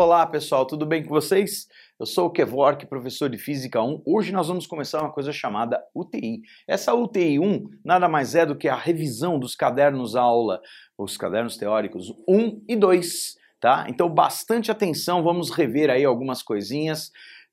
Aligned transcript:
Olá 0.00 0.24
pessoal, 0.24 0.64
tudo 0.64 0.86
bem 0.86 1.02
com 1.02 1.08
vocês? 1.08 1.66
Eu 1.98 2.06
sou 2.06 2.26
o 2.26 2.30
Kevork, 2.30 2.86
professor 2.86 3.28
de 3.28 3.36
Física 3.36 3.82
1. 3.82 4.04
Hoje 4.06 4.30
nós 4.30 4.46
vamos 4.46 4.64
começar 4.64 5.00
uma 5.02 5.10
coisa 5.10 5.32
chamada 5.32 5.82
UTI. 5.92 6.40
Essa 6.68 6.94
UTI 6.94 7.40
1 7.40 7.64
nada 7.84 8.08
mais 8.08 8.36
é 8.36 8.46
do 8.46 8.54
que 8.54 8.68
a 8.68 8.76
revisão 8.76 9.40
dos 9.40 9.56
cadernos 9.56 10.14
aula, 10.14 10.60
os 10.96 11.16
cadernos 11.16 11.56
teóricos 11.56 12.14
1 12.28 12.62
e 12.68 12.76
2, 12.76 13.34
tá? 13.58 13.86
Então 13.88 14.08
bastante 14.08 14.70
atenção, 14.70 15.20
vamos 15.24 15.50
rever 15.50 15.90
aí 15.90 16.04
algumas 16.04 16.44
coisinhas 16.44 17.10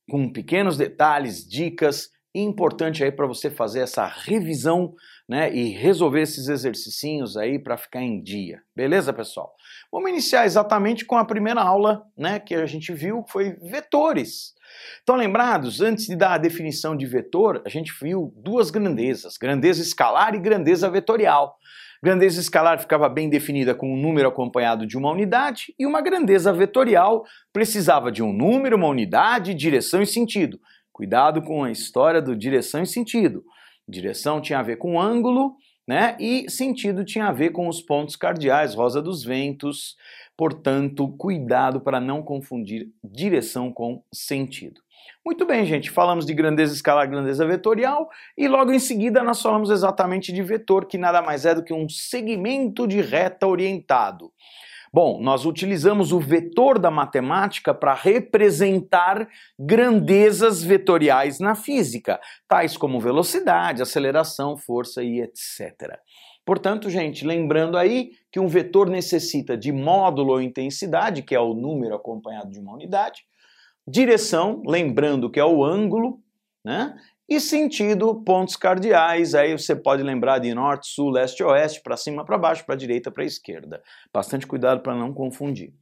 com 0.07 0.31
pequenos 0.31 0.77
detalhes, 0.77 1.49
dicas, 1.49 2.11
importante 2.35 3.03
aí 3.03 3.11
para 3.11 3.25
você 3.25 3.49
fazer 3.49 3.79
essa 3.79 4.05
revisão 4.05 4.93
né, 5.27 5.53
e 5.53 5.69
resolver 5.69 6.21
esses 6.21 6.47
exercicinhos 6.47 7.35
aí 7.35 7.57
para 7.57 7.77
ficar 7.77 8.01
em 8.01 8.21
dia. 8.21 8.61
Beleza, 8.75 9.11
pessoal? 9.11 9.53
Vamos 9.91 10.09
iniciar 10.09 10.45
exatamente 10.45 11.03
com 11.05 11.17
a 11.17 11.25
primeira 11.25 11.61
aula 11.61 12.03
né, 12.17 12.39
que 12.39 12.53
a 12.53 12.65
gente 12.65 12.93
viu, 12.93 13.23
que 13.23 13.31
foi 13.31 13.55
vetores. 13.61 14.53
Estão 14.99 15.15
lembrados? 15.15 15.81
Antes 15.81 16.05
de 16.05 16.15
dar 16.15 16.33
a 16.33 16.37
definição 16.37 16.95
de 16.95 17.05
vetor, 17.05 17.61
a 17.65 17.69
gente 17.69 17.91
viu 17.99 18.33
duas 18.37 18.69
grandezas, 18.69 19.37
grandeza 19.37 19.81
escalar 19.81 20.35
e 20.35 20.39
grandeza 20.39 20.89
vetorial. 20.89 21.57
Grandeza 22.03 22.39
escalar 22.39 22.79
ficava 22.79 23.09
bem 23.09 23.29
definida 23.29 23.73
com 23.73 23.91
um 23.91 23.99
número 23.99 24.27
acompanhado 24.27 24.85
de 24.85 24.95
uma 24.95 25.11
unidade, 25.11 25.73
e 25.79 25.87
uma 25.87 26.01
grandeza 26.01 26.53
vetorial 26.53 27.23
precisava 27.51 28.11
de 28.11 28.21
um 28.21 28.31
número, 28.31 28.75
uma 28.75 28.87
unidade, 28.87 29.55
direção 29.55 30.01
e 30.03 30.05
sentido. 30.05 30.59
Cuidado 30.91 31.41
com 31.41 31.63
a 31.63 31.71
história 31.71 32.21
do 32.21 32.35
direção 32.35 32.83
e 32.83 32.85
sentido. 32.85 33.43
Direção 33.87 34.41
tinha 34.41 34.59
a 34.59 34.63
ver 34.63 34.77
com 34.77 34.99
ângulo, 34.99 35.55
né? 35.87 36.17
E 36.19 36.49
sentido 36.49 37.05
tinha 37.05 37.27
a 37.27 37.31
ver 37.31 37.51
com 37.51 37.67
os 37.67 37.81
pontos 37.81 38.15
cardeais, 38.15 38.73
rosa 38.73 39.01
dos 39.01 39.23
ventos. 39.23 39.95
Portanto, 40.35 41.07
cuidado 41.17 41.79
para 41.79 41.99
não 41.99 42.21
confundir 42.21 42.89
direção 43.03 43.71
com 43.71 44.03
sentido. 44.11 44.81
Muito 45.25 45.45
bem, 45.45 45.65
gente, 45.65 45.89
falamos 45.89 46.25
de 46.25 46.33
grandeza 46.33 46.73
escalar, 46.73 47.09
grandeza 47.09 47.45
vetorial, 47.45 48.09
e 48.37 48.47
logo 48.47 48.71
em 48.71 48.79
seguida 48.79 49.23
nós 49.23 49.41
falamos 49.41 49.69
exatamente 49.69 50.31
de 50.31 50.41
vetor, 50.43 50.85
que 50.85 50.97
nada 50.97 51.21
mais 51.21 51.45
é 51.45 51.55
do 51.55 51.63
que 51.63 51.73
um 51.73 51.89
segmento 51.89 52.87
de 52.87 53.01
reta 53.01 53.47
orientado. 53.47 54.31
Bom, 54.95 55.19
nós 55.21 55.45
utilizamos 55.45 56.13
o 56.13 56.21
vetor 56.21 56.79
da 56.79 56.89
matemática 56.89 57.73
para 57.73 57.93
representar 57.93 59.27
grandezas 59.59 60.63
vetoriais 60.63 61.37
na 61.37 61.53
física, 61.53 62.17
tais 62.47 62.77
como 62.77 62.97
velocidade, 62.97 63.81
aceleração, 63.81 64.55
força 64.55 65.03
e 65.03 65.19
etc. 65.19 65.99
Portanto, 66.45 66.89
gente, 66.89 67.27
lembrando 67.27 67.77
aí 67.77 68.11
que 68.31 68.39
um 68.39 68.47
vetor 68.47 68.89
necessita 68.89 69.57
de 69.57 69.69
módulo 69.69 70.31
ou 70.31 70.41
intensidade, 70.41 71.23
que 71.23 71.35
é 71.35 71.39
o 71.41 71.53
número 71.53 71.93
acompanhado 71.93 72.49
de 72.49 72.61
uma 72.61 72.73
unidade, 72.73 73.25
direção, 73.85 74.63
lembrando 74.65 75.29
que 75.29 75.41
é 75.41 75.45
o 75.45 75.61
ângulo, 75.61 76.21
né? 76.63 76.95
E 77.27 77.39
sentido, 77.39 78.21
pontos 78.23 78.55
cardeais, 78.55 79.33
aí 79.33 79.57
você 79.57 79.75
pode 79.75 80.03
lembrar 80.03 80.37
de 80.37 80.53
norte, 80.53 80.87
sul, 80.87 81.09
leste, 81.09 81.43
oeste, 81.43 81.81
para 81.81 81.97
cima, 81.97 82.23
para 82.23 82.37
baixo, 82.37 82.63
para 82.65 82.75
direita, 82.75 83.09
para 83.09 83.25
esquerda. 83.25 83.81
Bastante 84.13 84.45
cuidado 84.45 84.81
para 84.81 84.93
não 84.95 85.11
confundir. 85.11 85.73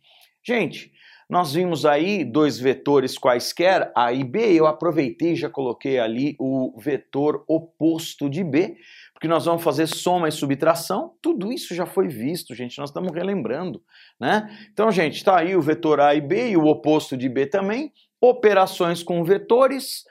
Gente, 0.42 0.94
nós 1.30 1.54
vimos 1.54 1.86
aí 1.86 2.24
dois 2.24 2.60
vetores 2.60 3.18
quaisquer, 3.18 3.92
A 3.96 4.14
e 4.14 4.24
B, 4.24 4.54
eu 4.54 4.68
aproveitei 4.68 5.34
e 5.34 5.36
já 5.36 5.50
coloquei 5.50 6.00
ali 6.00 6.36
o 6.40 6.80
vetor 6.80 7.44
oposto 7.48 8.30
de 8.30 8.44
B, 8.44 8.78
porque 9.14 9.28
nós 9.28 9.46
vamos 9.46 9.64
fazer 9.64 9.88
soma 9.88 10.28
e 10.28 10.32
subtração, 10.32 11.14
tudo 11.22 11.52
isso 11.52 11.74
já 11.74 11.86
foi 11.86 12.08
visto, 12.08 12.54
gente, 12.54 12.78
nós 12.78 12.90
estamos 12.90 13.14
relembrando, 13.14 13.82
né? 14.20 14.50
Então, 14.72 14.92
gente, 14.92 15.16
está 15.16 15.40
aí 15.40 15.56
o 15.56 15.62
vetor 15.62 16.00
A 16.00 16.14
e 16.14 16.22
B 16.22 16.52
e 16.52 16.58
o 16.58 16.68
oposto 16.68 17.18
de 17.18 17.28
B 17.28 17.46
também, 17.46 17.92
operações 18.22 19.02
com 19.02 19.24
vetores, 19.24 20.04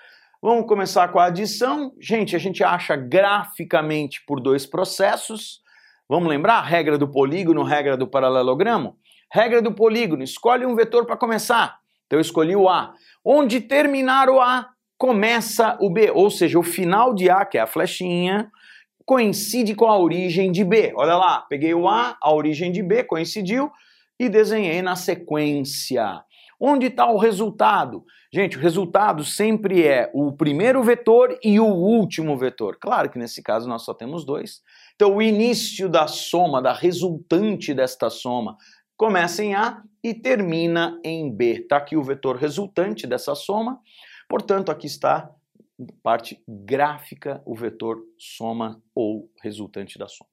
Vamos 0.44 0.66
começar 0.66 1.06
com 1.12 1.20
a 1.20 1.26
adição. 1.26 1.92
Gente, 2.00 2.34
a 2.34 2.38
gente 2.40 2.64
acha 2.64 2.96
graficamente 2.96 4.24
por 4.26 4.40
dois 4.40 4.66
processos. 4.66 5.60
Vamos 6.08 6.28
lembrar? 6.28 6.62
Regra 6.62 6.98
do 6.98 7.06
polígono, 7.06 7.62
regra 7.62 7.96
do 7.96 8.08
paralelogramo? 8.08 8.96
Regra 9.32 9.62
do 9.62 9.72
polígono, 9.72 10.24
escolhe 10.24 10.66
um 10.66 10.74
vetor 10.74 11.06
para 11.06 11.16
começar. 11.16 11.78
Então 12.06 12.18
eu 12.18 12.20
escolhi 12.20 12.56
o 12.56 12.68
A. 12.68 12.92
Onde 13.24 13.60
terminar 13.60 14.28
o 14.28 14.40
A, 14.40 14.68
começa 14.98 15.78
o 15.80 15.88
B. 15.88 16.10
Ou 16.10 16.28
seja, 16.28 16.58
o 16.58 16.62
final 16.64 17.14
de 17.14 17.30
A, 17.30 17.44
que 17.44 17.56
é 17.56 17.60
a 17.60 17.66
flechinha, 17.68 18.50
coincide 19.06 19.76
com 19.76 19.86
a 19.86 19.96
origem 19.96 20.50
de 20.50 20.64
B. 20.64 20.92
Olha 20.96 21.14
lá, 21.14 21.42
peguei 21.48 21.72
o 21.72 21.86
A, 21.86 22.16
a 22.20 22.34
origem 22.34 22.72
de 22.72 22.82
B 22.82 23.04
coincidiu 23.04 23.70
e 24.18 24.28
desenhei 24.28 24.82
na 24.82 24.96
sequência. 24.96 26.24
Onde 26.64 26.86
está 26.86 27.10
o 27.10 27.18
resultado? 27.18 28.04
Gente, 28.32 28.56
o 28.56 28.60
resultado 28.60 29.24
sempre 29.24 29.84
é 29.84 30.08
o 30.14 30.30
primeiro 30.30 30.80
vetor 30.80 31.36
e 31.42 31.58
o 31.58 31.66
último 31.66 32.38
vetor. 32.38 32.78
Claro 32.80 33.10
que 33.10 33.18
nesse 33.18 33.42
caso 33.42 33.68
nós 33.68 33.82
só 33.82 33.92
temos 33.92 34.24
dois. 34.24 34.62
Então, 34.94 35.16
o 35.16 35.20
início 35.20 35.88
da 35.88 36.06
soma, 36.06 36.62
da 36.62 36.72
resultante 36.72 37.74
desta 37.74 38.08
soma, 38.08 38.56
começa 38.96 39.42
em 39.42 39.56
A 39.56 39.82
e 40.04 40.14
termina 40.14 41.00
em 41.02 41.34
B. 41.34 41.62
Está 41.62 41.78
aqui 41.78 41.96
o 41.96 42.02
vetor 42.04 42.36
resultante 42.36 43.08
dessa 43.08 43.34
soma. 43.34 43.80
Portanto, 44.28 44.70
aqui 44.70 44.86
está 44.86 45.28
parte 46.00 46.40
gráfica, 46.46 47.42
o 47.44 47.56
vetor 47.56 48.04
soma 48.16 48.80
ou 48.94 49.28
resultante 49.42 49.98
da 49.98 50.06
soma. 50.06 50.31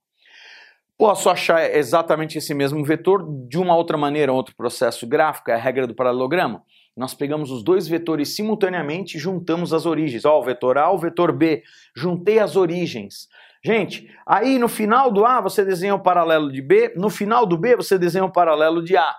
Posso 1.00 1.30
achar 1.30 1.64
exatamente 1.74 2.38
esse 2.38 2.54
mesmo 2.54 2.84
vetor 2.84 3.26
de 3.48 3.58
uma 3.58 3.74
outra 3.74 3.98
maneira, 3.98 4.34
outro 4.34 4.54
processo 4.54 5.08
gráfico, 5.08 5.50
é 5.50 5.54
a 5.54 5.58
regra 5.58 5.88
do 5.88 5.96
paralelogramo. 5.96 6.62
Nós 6.98 7.14
pegamos 7.14 7.52
os 7.52 7.64
dois 7.64 7.88
vetores 7.88 8.36
simultaneamente 8.36 9.16
e 9.16 9.20
juntamos 9.20 9.72
as 9.72 9.86
origens. 9.86 10.26
Ó, 10.26 10.38
o 10.38 10.44
vetor 10.44 10.78
A, 10.78 10.92
o 10.92 10.98
vetor 10.98 11.32
B. 11.32 11.64
Juntei 11.96 12.40
as 12.40 12.58
origens. 12.58 13.30
Gente, 13.64 14.14
aí 14.28 14.59
no 14.59 14.68
final 14.68 15.09
do 15.09 15.24
A 15.24 15.40
você 15.40 15.64
desenha 15.64 15.96
o 15.96 16.04
paralelo 16.04 16.52
de 16.52 16.62
B, 16.62 16.94
no 16.98 17.09
final 17.09 17.46
do 17.46 17.58
B 17.58 17.78
você 17.78 17.98
desenha 17.98 18.26
o 18.26 18.32
paralelo 18.32 18.84
de 18.84 18.98
A. 18.98 19.16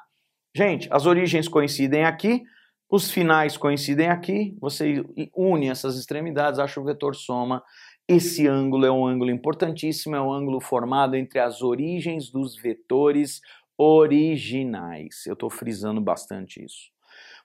Gente, 0.54 0.86
as 0.92 1.06
origens 1.06 1.48
coincidem 1.48 2.04
aqui, 2.04 2.42
os 2.90 3.10
finais 3.10 3.56
coincidem 3.56 4.10
aqui, 4.10 4.54
você 4.60 5.02
une 5.34 5.70
essas 5.70 5.96
extremidades, 5.96 6.60
acha 6.60 6.78
o 6.78 6.84
vetor 6.84 7.14
soma 7.14 7.62
esse 8.10 8.48
ângulo 8.48 8.84
é 8.84 8.90
um 8.90 9.06
ângulo 9.06 9.30
importantíssimo, 9.30 10.16
é 10.16 10.20
um 10.20 10.32
ângulo 10.32 10.60
formado 10.60 11.14
entre 11.14 11.38
as 11.38 11.62
origens 11.62 12.28
dos 12.28 12.56
vetores 12.56 13.40
originais. 13.78 15.24
Eu 15.26 15.34
estou 15.34 15.48
frisando 15.48 16.00
bastante 16.00 16.64
isso. 16.64 16.90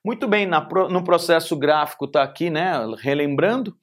Muito 0.04 0.28
bem, 0.28 0.48
na, 0.48 0.68
no 0.90 1.04
processo 1.04 1.56
gráfico 1.56 2.06
está 2.06 2.24
aqui, 2.24 2.50
né, 2.50 2.74
relembrando. 2.98 3.78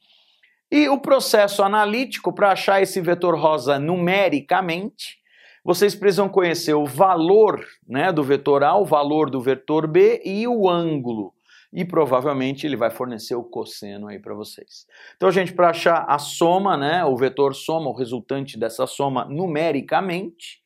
E 0.73 0.89
o 0.89 0.99
processo 0.99 1.63
analítico, 1.63 2.33
para 2.33 2.51
achar 2.51 2.83
esse 2.83 3.01
vetor 3.01 3.39
rosa 3.39 3.79
numericamente, 3.79 5.19
vocês 5.65 5.95
precisam 5.95 6.29
conhecer 6.29 6.75
o 6.75 6.85
valor 6.85 7.65
né, 7.87 8.11
do 8.11 8.25
vetor 8.25 8.65
A, 8.65 8.77
o 8.77 8.85
valor 8.85 9.31
do 9.31 9.41
vetor 9.41 9.87
B 9.87 10.21
e 10.25 10.49
o 10.49 10.69
ângulo 10.69 11.33
e 11.73 11.85
provavelmente 11.85 12.67
ele 12.67 12.77
vai 12.77 12.91
fornecer 12.91 13.35
o 13.35 13.43
cosseno 13.43 14.09
aí 14.09 14.19
para 14.19 14.35
vocês. 14.35 14.87
Então, 15.17 15.31
gente, 15.31 15.53
para 15.53 15.71
achar 15.71 16.05
a 16.07 16.19
soma, 16.19 16.77
né, 16.77 17.05
o 17.05 17.17
vetor 17.17 17.55
soma, 17.55 17.89
o 17.89 17.97
resultante 17.97 18.59
dessa 18.59 18.87
soma 18.87 19.25
numericamente, 19.25 20.61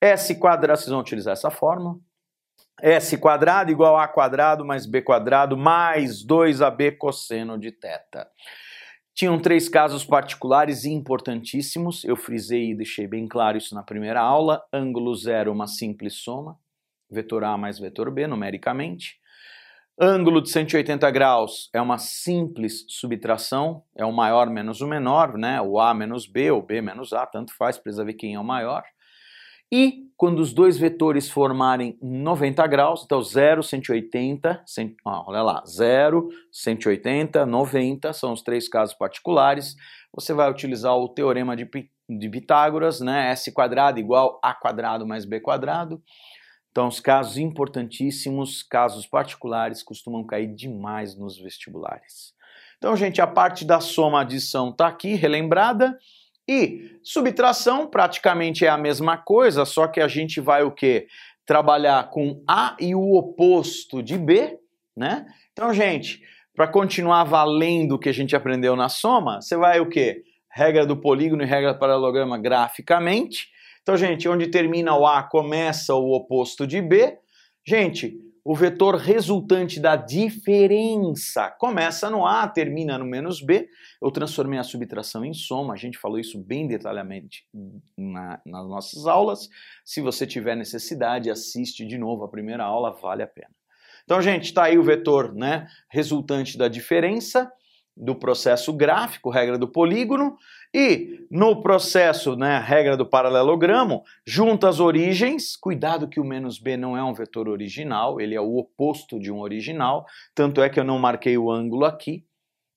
S 0.00 0.34
quadrado, 0.36 0.78
vocês 0.78 0.90
vão 0.90 1.00
utilizar 1.00 1.32
essa 1.32 1.50
fórmula, 1.50 1.98
S 2.80 3.16
quadrado 3.18 3.70
igual 3.70 3.98
a 3.98 4.06
quadrado 4.06 4.64
mais 4.64 4.86
B 4.86 5.02
quadrado 5.02 5.56
mais 5.56 6.24
2AB 6.24 6.96
cosseno 6.96 7.58
de 7.58 7.70
θ. 7.70 8.26
Tinham 9.14 9.38
três 9.38 9.66
casos 9.66 10.04
particulares 10.04 10.84
importantíssimos, 10.84 12.04
eu 12.04 12.16
frisei 12.16 12.72
e 12.72 12.74
deixei 12.74 13.06
bem 13.06 13.26
claro 13.26 13.56
isso 13.56 13.74
na 13.74 13.82
primeira 13.82 14.20
aula. 14.20 14.62
Ângulo 14.70 15.14
zero, 15.14 15.52
uma 15.52 15.66
simples 15.66 16.16
soma, 16.16 16.58
vetor 17.10 17.42
A 17.44 17.56
mais 17.56 17.78
vetor 17.78 18.10
B, 18.10 18.26
numericamente. 18.26 19.18
Ângulo 19.98 20.42
de 20.42 20.50
180 20.50 21.10
graus 21.10 21.70
é 21.72 21.80
uma 21.80 21.96
simples 21.96 22.84
subtração, 22.86 23.82
é 23.96 24.04
o 24.04 24.12
maior 24.12 24.50
menos 24.50 24.82
o 24.82 24.86
menor, 24.86 25.38
né? 25.38 25.58
O 25.62 25.80
A 25.80 25.94
menos 25.94 26.26
B 26.26 26.50
ou 26.50 26.60
B 26.60 26.82
menos 26.82 27.14
A, 27.14 27.24
tanto 27.24 27.56
faz, 27.56 27.78
precisa 27.78 28.04
ver 28.04 28.12
quem 28.12 28.34
é 28.34 28.38
o 28.38 28.44
maior. 28.44 28.82
E 29.72 30.04
quando 30.14 30.40
os 30.40 30.52
dois 30.52 30.76
vetores 30.76 31.30
formarem 31.30 31.98
90 32.02 32.66
graus, 32.66 33.04
então 33.06 33.22
0, 33.22 33.62
180, 33.62 34.62
100, 34.66 34.96
ah, 35.06 35.24
olha 35.26 35.42
lá, 35.42 35.64
0, 35.66 36.28
180, 36.52 37.46
90, 37.46 38.12
são 38.12 38.34
os 38.34 38.42
três 38.42 38.68
casos 38.68 38.94
particulares, 38.94 39.74
você 40.14 40.34
vai 40.34 40.50
utilizar 40.50 40.94
o 40.94 41.08
teorema 41.08 41.56
de, 41.56 41.66
de 42.08 42.28
Pitágoras, 42.28 43.00
né? 43.00 43.30
S 43.30 43.50
quadrado 43.50 43.98
igual 43.98 44.38
A 44.44 44.52
quadrado 44.52 45.06
mais 45.06 45.24
B 45.24 45.40
quadrado. 45.40 46.02
Então, 46.76 46.88
os 46.88 47.00
casos 47.00 47.38
importantíssimos, 47.38 48.62
casos 48.62 49.06
particulares, 49.06 49.82
costumam 49.82 50.26
cair 50.26 50.54
demais 50.54 51.16
nos 51.16 51.38
vestibulares. 51.38 52.34
Então, 52.76 52.94
gente, 52.94 53.18
a 53.18 53.26
parte 53.26 53.64
da 53.64 53.80
soma 53.80 54.20
adição 54.20 54.68
está 54.68 54.86
aqui, 54.86 55.14
relembrada. 55.14 55.96
E 56.46 56.98
subtração 57.02 57.86
praticamente 57.86 58.66
é 58.66 58.68
a 58.68 58.76
mesma 58.76 59.16
coisa, 59.16 59.64
só 59.64 59.86
que 59.86 60.02
a 60.02 60.06
gente 60.06 60.38
vai 60.38 60.64
o 60.64 60.70
quê? 60.70 61.06
trabalhar 61.46 62.10
com 62.10 62.42
A 62.46 62.76
e 62.78 62.94
o 62.94 63.14
oposto 63.14 64.02
de 64.02 64.18
B, 64.18 64.58
né? 64.94 65.24
Então, 65.54 65.72
gente, 65.72 66.20
para 66.54 66.68
continuar 66.68 67.24
valendo 67.24 67.92
o 67.92 67.98
que 67.98 68.10
a 68.10 68.12
gente 68.12 68.36
aprendeu 68.36 68.76
na 68.76 68.90
soma, 68.90 69.40
você 69.40 69.56
vai 69.56 69.80
o 69.80 69.88
quê? 69.88 70.24
Regra 70.52 70.84
do 70.84 71.00
polígono 71.00 71.42
e 71.42 71.46
regra 71.46 71.72
do 71.72 71.78
paralelograma 71.78 72.36
graficamente. 72.36 73.48
Então, 73.86 73.96
gente, 73.96 74.28
onde 74.28 74.48
termina 74.48 74.96
o 74.96 75.06
A, 75.06 75.22
começa 75.22 75.94
o 75.94 76.10
oposto 76.10 76.66
de 76.66 76.82
B. 76.82 77.20
Gente, 77.64 78.18
o 78.44 78.52
vetor 78.52 78.96
resultante 78.96 79.78
da 79.78 79.94
diferença 79.94 81.48
começa 81.52 82.10
no 82.10 82.26
A, 82.26 82.48
termina 82.48 82.98
no 82.98 83.04
menos 83.04 83.40
B. 83.40 83.68
Eu 84.02 84.10
transformei 84.10 84.58
a 84.58 84.64
subtração 84.64 85.24
em 85.24 85.32
soma, 85.32 85.72
a 85.72 85.76
gente 85.76 85.98
falou 85.98 86.18
isso 86.18 86.36
bem 86.36 86.66
detalhadamente 86.66 87.44
na, 87.96 88.40
nas 88.44 88.68
nossas 88.68 89.06
aulas. 89.06 89.48
Se 89.84 90.00
você 90.00 90.26
tiver 90.26 90.56
necessidade, 90.56 91.30
assiste 91.30 91.86
de 91.86 91.96
novo 91.96 92.24
a 92.24 92.28
primeira 92.28 92.64
aula, 92.64 92.90
vale 92.90 93.22
a 93.22 93.28
pena. 93.28 93.54
Então, 94.02 94.20
gente, 94.20 94.46
está 94.46 94.64
aí 94.64 94.76
o 94.76 94.82
vetor 94.82 95.32
né, 95.32 95.68
resultante 95.88 96.58
da 96.58 96.66
diferença 96.66 97.48
do 97.96 98.14
processo 98.14 98.72
gráfico, 98.72 99.30
regra 99.30 99.56
do 99.56 99.66
polígono, 99.66 100.36
e 100.74 101.26
no 101.30 101.62
processo, 101.62 102.36
né, 102.36 102.58
regra 102.58 102.96
do 102.96 103.06
paralelogramo, 103.06 104.02
junta 104.26 104.68
as 104.68 104.78
origens, 104.78 105.56
cuidado 105.56 106.08
que 106.08 106.20
o 106.20 106.24
menos 106.24 106.58
b 106.58 106.76
não 106.76 106.96
é 106.96 107.02
um 107.02 107.14
vetor 107.14 107.48
original, 107.48 108.20
ele 108.20 108.34
é 108.34 108.40
o 108.40 108.56
oposto 108.56 109.18
de 109.18 109.32
um 109.32 109.40
original, 109.40 110.04
tanto 110.34 110.60
é 110.60 110.68
que 110.68 110.78
eu 110.78 110.84
não 110.84 110.98
marquei 110.98 111.38
o 111.38 111.50
ângulo 111.50 111.86
aqui, 111.86 112.24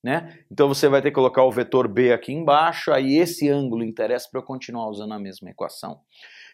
né? 0.01 0.39
Então 0.50 0.68
você 0.68 0.88
vai 0.88 1.01
ter 1.01 1.10
que 1.10 1.16
colocar 1.16 1.44
o 1.44 1.51
vetor 1.51 1.88
b 1.89 2.13
aqui 2.13 2.31
embaixo, 2.31 2.92
aí 2.92 3.18
esse 3.18 3.50
ângulo 3.50 3.83
interessa 3.83 4.30
para 4.31 4.39
eu 4.39 4.45
continuar 4.45 4.88
usando 4.88 5.13
a 5.13 5.19
mesma 5.19 5.50
equação. 5.50 6.00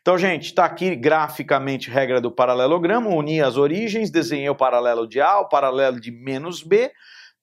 Então, 0.02 0.20
gente, 0.20 0.46
está 0.46 0.66
aqui 0.66 0.96
graficamente 0.96 1.90
regra 1.90 2.22
do 2.22 2.32
paralelogramo, 2.32 3.10
uni 3.10 3.42
as 3.42 3.58
origens, 3.58 4.12
desenhei 4.12 4.48
o 4.48 4.56
paralelo 4.56 5.08
de 5.08 5.20
A, 5.20 5.40
o 5.40 5.50
paralelo 5.50 6.00
de 6.00 6.12
menos 6.12 6.62
B, 6.62 6.92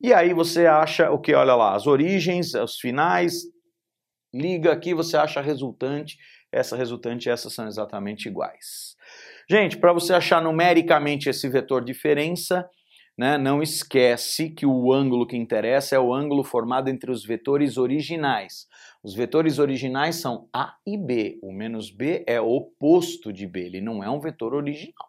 e 0.03 0.13
aí 0.13 0.35
você 0.35 0.67
acha 0.67 1.11
o 1.11 1.19
que? 1.19 1.33
Olha 1.33 1.55
lá, 1.55 1.75
as 1.77 1.87
origens, 1.87 2.55
os 2.55 2.79
finais, 2.79 3.45
liga 4.35 4.73
aqui, 4.73 4.95
você 4.95 5.17
acha 5.17 5.41
a 5.41 5.43
resultante, 5.43 6.19
essa 6.51 6.77
resultante 6.77 7.29
e 7.29 7.33
essas 7.33 7.53
são 7.53 7.67
exatamente 7.67 8.27
iguais. 8.27 8.97
Gente, 9.49 9.77
para 9.79 9.93
você 9.93 10.13
achar 10.13 10.43
numericamente 10.43 11.29
esse 11.29 11.49
vetor 11.49 11.85
diferença, 11.85 12.69
né, 13.17 13.37
não 13.37 13.63
esquece 13.63 14.51
que 14.51 14.65
o 14.65 14.93
ângulo 14.93 15.27
que 15.27 15.37
interessa 15.37 15.95
é 15.95 15.99
o 15.99 16.13
ângulo 16.13 16.43
formado 16.43 16.89
entre 16.89 17.11
os 17.11 17.25
vetores 17.25 17.77
originais. 17.77 18.67
Os 19.03 19.15
vetores 19.15 19.59
originais 19.59 20.17
são 20.17 20.49
A 20.53 20.75
e 20.87 20.97
B. 20.97 21.39
O 21.43 21.53
menos 21.53 21.91
B 21.91 22.25
é 22.27 22.41
oposto 22.41 23.33
de 23.33 23.47
B, 23.47 23.67
ele 23.67 23.81
não 23.81 24.03
é 24.03 24.09
um 24.09 24.21
vetor 24.21 24.55
original. 24.55 25.09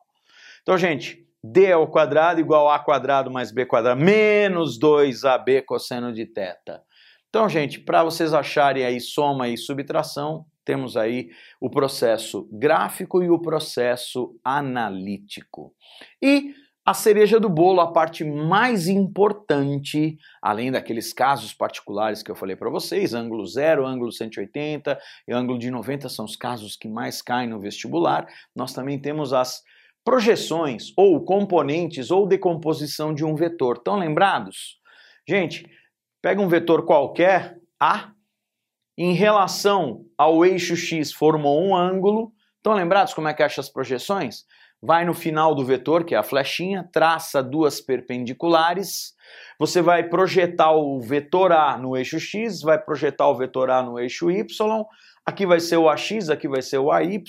Então, 0.61 0.77
gente, 0.77 1.25
d 1.43 1.71
ao 1.71 1.87
quadrado 1.87 2.39
igual 2.39 2.69
a 2.69 2.79
quadrado 2.79 3.29
mais 3.29 3.51
b 3.51 3.65
quadrado 3.65 3.99
menos 3.99 4.79
2ab 4.79 5.63
cosseno 5.65 6.13
de 6.13 6.25
θ. 6.25 6.81
Então, 7.29 7.49
gente, 7.49 7.79
para 7.79 8.03
vocês 8.03 8.33
acharem 8.33 8.85
aí 8.85 9.01
soma 9.01 9.49
e 9.49 9.57
subtração, 9.57 10.45
temos 10.63 10.95
aí 10.95 11.29
o 11.59 11.69
processo 11.69 12.47
gráfico 12.51 13.21
e 13.23 13.29
o 13.29 13.39
processo 13.39 14.35
analítico. 14.43 15.73
E 16.21 16.53
a 16.85 16.93
cereja 16.93 17.39
do 17.39 17.49
bolo, 17.49 17.79
a 17.79 17.91
parte 17.91 18.25
mais 18.25 18.87
importante, 18.87 20.17
além 20.41 20.69
daqueles 20.69 21.13
casos 21.13 21.53
particulares 21.53 22.21
que 22.21 22.29
eu 22.29 22.35
falei 22.35 22.57
para 22.57 22.69
vocês, 22.69 23.13
ângulo 23.13 23.45
0, 23.45 23.85
ângulo 23.85 24.11
180 24.11 24.99
e 25.27 25.33
ângulo 25.33 25.57
de 25.57 25.71
90 25.71 26.09
são 26.09 26.25
os 26.25 26.35
casos 26.35 26.75
que 26.75 26.89
mais 26.89 27.21
caem 27.21 27.49
no 27.49 27.59
vestibular, 27.59 28.27
nós 28.53 28.73
também 28.73 28.99
temos 28.99 29.31
as 29.31 29.63
projeções 30.03 30.91
ou 30.97 31.23
componentes 31.23 32.11
ou 32.11 32.27
decomposição 32.27 33.13
de 33.13 33.23
um 33.23 33.35
vetor. 33.35 33.77
Estão 33.77 33.97
lembrados? 33.97 34.79
Gente, 35.27 35.65
pega 36.21 36.41
um 36.41 36.47
vetor 36.47 36.85
qualquer, 36.85 37.57
A, 37.79 38.11
em 38.97 39.13
relação 39.13 40.05
ao 40.17 40.45
eixo 40.45 40.75
X 40.75 41.11
formou 41.11 41.61
um 41.63 41.75
ângulo. 41.75 42.31
Estão 42.57 42.73
lembrados 42.73 43.13
como 43.13 43.27
é 43.27 43.33
que 43.33 43.43
acha 43.43 43.61
as 43.61 43.69
projeções? 43.69 44.45
Vai 44.81 45.05
no 45.05 45.13
final 45.13 45.55
do 45.55 45.63
vetor, 45.63 46.03
que 46.03 46.13
é 46.13 46.17
a 46.17 46.23
flechinha, 46.23 46.87
traça 46.91 47.41
duas 47.41 47.79
perpendiculares. 47.79 49.13
Você 49.57 49.81
vai 49.81 50.03
projetar 50.03 50.71
o 50.71 50.99
vetor 50.99 51.53
A 51.53 51.77
no 51.77 51.95
eixo 51.95 52.19
X, 52.19 52.61
vai 52.61 52.77
projetar 52.77 53.29
o 53.29 53.35
vetor 53.35 53.69
A 53.69 53.81
no 53.81 53.97
eixo 53.97 54.29
Y. 54.29 54.45
Aqui 55.25 55.45
vai 55.45 55.61
ser 55.61 55.77
o 55.77 55.87
AX, 55.89 56.29
aqui 56.29 56.49
vai 56.49 56.61
ser 56.61 56.79
o 56.79 56.91
AY, 56.91 57.23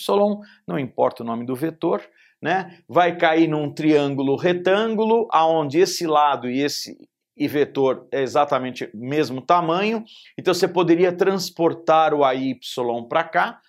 não 0.66 0.78
importa 0.80 1.22
o 1.22 1.26
nome 1.26 1.46
do 1.46 1.54
vetor 1.54 2.02
né, 2.44 2.76
vai 2.86 3.16
cair 3.16 3.48
num 3.48 3.72
triângulo 3.72 4.36
retângulo, 4.36 5.26
aonde 5.32 5.78
esse 5.78 6.06
lado 6.06 6.50
e 6.50 6.60
esse 6.60 6.94
e 7.34 7.48
vetor 7.48 8.06
é 8.12 8.20
exatamente 8.20 8.84
o 8.84 8.90
mesmo 8.98 9.40
tamanho, 9.40 10.04
então 10.38 10.52
você 10.52 10.68
poderia 10.68 11.10
transportar 11.10 12.12
o 12.12 12.22
AY 12.22 12.60
para 13.08 13.24
cá, 13.24 13.60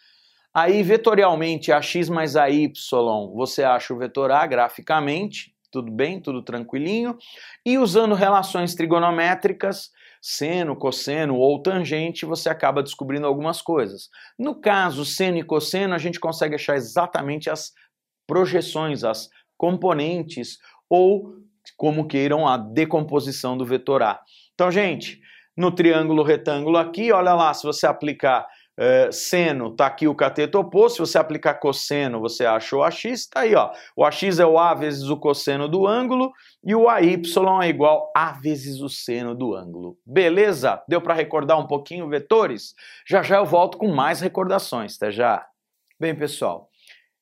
aí 0.53 0.83
vetorialmente 0.83 1.71
AX 1.71 2.09
mais 2.09 2.35
AY, 2.35 2.73
você 3.33 3.63
acha 3.63 3.93
o 3.93 3.97
vetor 3.97 4.29
A 4.29 4.45
graficamente, 4.45 5.55
tudo 5.71 5.89
bem, 5.89 6.19
tudo 6.19 6.43
tranquilinho, 6.43 7.17
e 7.65 7.77
usando 7.77 8.13
relações 8.13 8.75
trigonométricas, 8.75 9.89
seno, 10.21 10.75
cosseno 10.75 11.37
ou 11.37 11.61
tangente, 11.61 12.25
você 12.25 12.49
acaba 12.49 12.83
descobrindo 12.83 13.25
algumas 13.25 13.61
coisas. 13.61 14.09
No 14.37 14.59
caso 14.59 15.05
seno 15.05 15.37
e 15.37 15.43
cosseno, 15.43 15.95
a 15.95 15.97
gente 15.97 16.19
consegue 16.19 16.55
achar 16.55 16.75
exatamente 16.75 17.49
as 17.49 17.71
projeções, 18.27 19.03
as 19.03 19.29
componentes 19.57 20.57
ou, 20.89 21.35
como 21.77 22.07
queiram, 22.07 22.47
a 22.47 22.57
decomposição 22.57 23.57
do 23.57 23.65
vetor 23.65 24.01
A. 24.03 24.21
Então, 24.53 24.71
gente, 24.71 25.19
no 25.55 25.71
triângulo 25.71 26.23
retângulo 26.23 26.77
aqui, 26.77 27.11
olha 27.11 27.33
lá, 27.33 27.53
se 27.53 27.63
você 27.63 27.87
aplicar 27.87 28.45
uh, 28.77 29.11
seno, 29.11 29.75
tá 29.75 29.85
aqui 29.85 30.07
o 30.07 30.15
cateto 30.15 30.59
oposto, 30.59 30.95
se 30.95 31.11
você 31.11 31.17
aplicar 31.17 31.55
cosseno, 31.55 32.19
você 32.19 32.45
acha 32.45 32.75
o 32.75 32.83
AX, 32.83 33.27
tá 33.27 33.41
aí, 33.41 33.55
ó. 33.55 33.71
O 33.95 34.03
AX 34.03 34.39
é 34.39 34.45
o 34.45 34.59
A 34.59 34.73
vezes 34.73 35.09
o 35.09 35.17
cosseno 35.17 35.67
do 35.67 35.87
ângulo 35.87 36.31
e 36.63 36.75
o 36.75 36.89
AY 36.89 37.21
é 37.63 37.67
igual 37.69 38.11
a 38.15 38.31
vezes 38.33 38.81
o 38.81 38.89
seno 38.89 39.33
do 39.33 39.55
ângulo. 39.55 39.97
Beleza? 40.05 40.81
Deu 40.87 41.01
para 41.01 41.13
recordar 41.13 41.57
um 41.57 41.67
pouquinho 41.67 42.09
vetores? 42.09 42.75
Já 43.07 43.21
já 43.21 43.37
eu 43.37 43.45
volto 43.45 43.77
com 43.77 43.87
mais 43.87 44.19
recordações, 44.19 44.95
até 44.95 45.11
já. 45.11 45.45
Bem, 45.99 46.13
pessoal, 46.13 46.69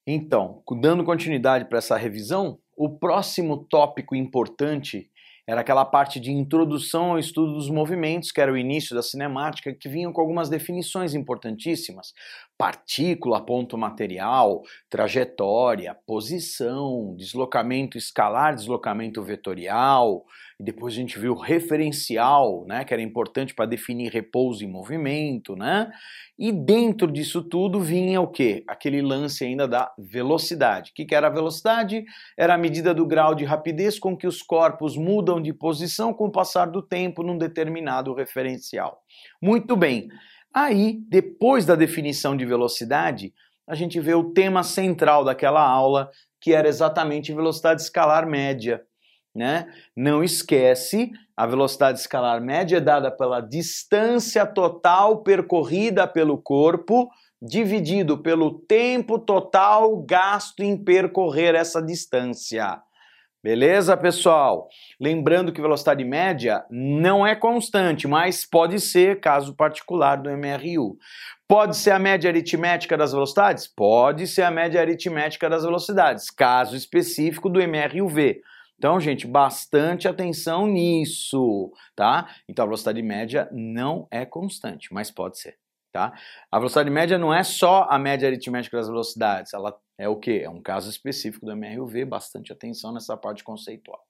então, 0.06 0.62
dando 0.82 1.04
continuidade 1.04 1.66
para 1.66 1.78
essa 1.78 1.98
revisão, 1.98 2.60
o 2.76 2.90
próximo 2.90 3.66
tópico 3.70 4.16
importante 4.16 5.10
era 5.46 5.60
aquela 5.62 5.84
parte 5.84 6.20
de 6.20 6.32
introdução 6.32 7.12
ao 7.12 7.19
estudo 7.19 7.54
dos 7.54 7.69
movimentos, 7.69 8.31
que 8.31 8.40
era 8.40 8.52
o 8.52 8.57
início 8.57 8.95
da 8.95 9.02
cinemática, 9.02 9.74
que 9.74 9.90
vinham 9.90 10.14
com 10.14 10.22
algumas 10.22 10.50
definições 10.50 11.14
importantíssimas: 11.14 12.14
partícula, 12.57 13.45
ponto 13.45 13.78
material, 13.78 14.62
trajetória, 14.90 15.98
posição, 16.06 17.14
deslocamento 17.18 17.98
escalar, 17.98 18.56
deslocamento 18.56 19.22
vetorial, 19.22 20.26
e 20.60 20.64
depois 20.64 20.94
a 20.94 20.98
gente 20.98 21.18
viu 21.19 21.36
referencial, 21.36 22.66
né, 22.68 22.83
que 22.83 22.94
era 22.94 23.02
importante 23.02 23.54
para 23.54 23.66
definir 23.66 24.12
repouso 24.12 24.64
e 24.64 24.68
movimento, 24.68 25.56
né? 25.56 25.92
E 26.38 26.52
dentro 26.52 27.12
disso 27.12 27.44
tudo 27.44 27.80
vinha 27.80 28.19
o 28.19 28.28
quê? 28.28 28.64
Aquele 28.68 29.02
lance 29.02 29.44
ainda 29.44 29.68
da 29.68 29.92
velocidade. 29.98 30.92
O 30.92 30.94
que, 30.94 31.06
que 31.06 31.16
era 31.16 31.28
a 31.28 31.30
velocidade? 31.30 32.04
Era 32.38 32.56
a 32.56 32.57
medida 32.57 32.94
do 32.94 33.06
grau 33.06 33.36
de 33.36 33.45
rapidez 33.45 34.00
com 34.00 34.18
que 34.18 34.28
os 34.28 34.42
corpos 34.42 34.98
mudam 34.98 35.42
de 35.42 35.54
posição 35.54 36.14
com 36.14 36.26
o 36.26 36.31
passar 36.31 36.66
do 36.66 36.81
tempo 36.81 37.24
num 37.24 37.38
determinado 37.38 38.14
referencial. 38.14 39.02
Muito 39.42 39.76
bem. 39.76 40.07
Aí, 40.54 41.00
depois 41.10 41.66
da 41.66 41.76
definição 41.76 42.38
de 42.38 42.45
velocidade, 42.45 43.33
a 43.68 43.76
gente 43.76 44.00
vê 44.00 44.14
o 44.14 44.31
tema 44.33 44.62
central 44.62 45.24
daquela 45.24 45.66
aula, 45.66 46.12
que 46.40 46.54
era 46.54 46.68
exatamente 46.68 47.33
velocidade 47.33 47.81
escalar 47.81 48.28
média. 48.28 48.81
Né? 49.35 49.68
Não 49.95 50.23
esquece, 50.23 51.11
a 51.35 51.47
velocidade 51.47 51.99
escalar 51.99 52.40
média 52.40 52.78
é 52.78 52.81
dada 52.81 53.09
pela 53.09 53.42
distância 53.42 54.45
total 54.45 55.23
percorrida 55.23 56.07
pelo 56.07 56.37
corpo 56.37 57.09
dividido 57.42 58.19
pelo 58.19 58.59
tempo 58.59 59.19
total 59.19 59.97
gasto 60.04 60.61
em 60.61 60.78
percorrer 60.78 61.56
essa 61.56 61.81
distância. 61.81 62.80
Beleza, 63.44 63.97
pessoal? 63.97 64.69
Lembrando 64.97 65.52
que 65.52 65.61
velocidade 65.61 66.06
média 66.06 66.63
não 66.71 67.28
é 67.28 67.35
constante, 67.35 68.07
mas 68.07 68.45
pode 68.45 68.80
ser 68.80 69.19
caso 69.19 69.54
particular 69.54 70.16
do 70.16 70.30
MRU. 70.30 70.95
Pode 71.45 71.75
ser 71.75 71.92
a 71.92 71.99
média 71.99 72.30
aritmética 72.30 72.95
das 72.95 73.11
velocidades? 73.11 73.68
Pode 73.68 74.28
ser 74.28 74.44
a 74.44 74.52
média 74.52 74.80
aritmética 74.80 75.49
das 75.49 75.66
velocidades, 75.66 76.30
caso 76.30 76.78
específico 76.78 77.49
do 77.49 77.59
MRUV. 77.61 78.42
Então, 78.83 78.99
gente, 78.99 79.25
bastante 79.25 80.09
atenção 80.09 80.68
nisso, 80.68 81.71
tá? 81.95 82.28
Então, 82.49 82.63
a 82.63 82.66
velocidade 82.66 83.02
média 83.02 83.47
não 83.49 84.09
é 84.11 84.25
constante, 84.25 84.94
mas 84.94 85.09
pode 85.09 85.40
ser, 85.40 85.56
tá? 85.94 86.11
A 86.52 86.59
velocidade 86.59 86.90
média 86.90 87.18
não 87.18 87.33
é 87.33 87.45
só 87.45 87.87
a 87.90 87.97
média 87.97 88.28
aritmética 88.28 88.75
das 88.75 88.90
velocidades, 88.90 89.54
ela 89.54 89.73
É 90.04 90.10
o 90.10 90.18
que? 90.18 90.40
É 90.40 90.50
um 90.50 90.62
caso 90.62 90.90
específico 90.90 91.45
do 91.45 91.54
MRUV, 91.54 92.04
bastante 92.04 92.52
atenção 92.52 92.94
nessa 92.94 93.16
parte 93.16 93.42
conceitual. 93.42 94.04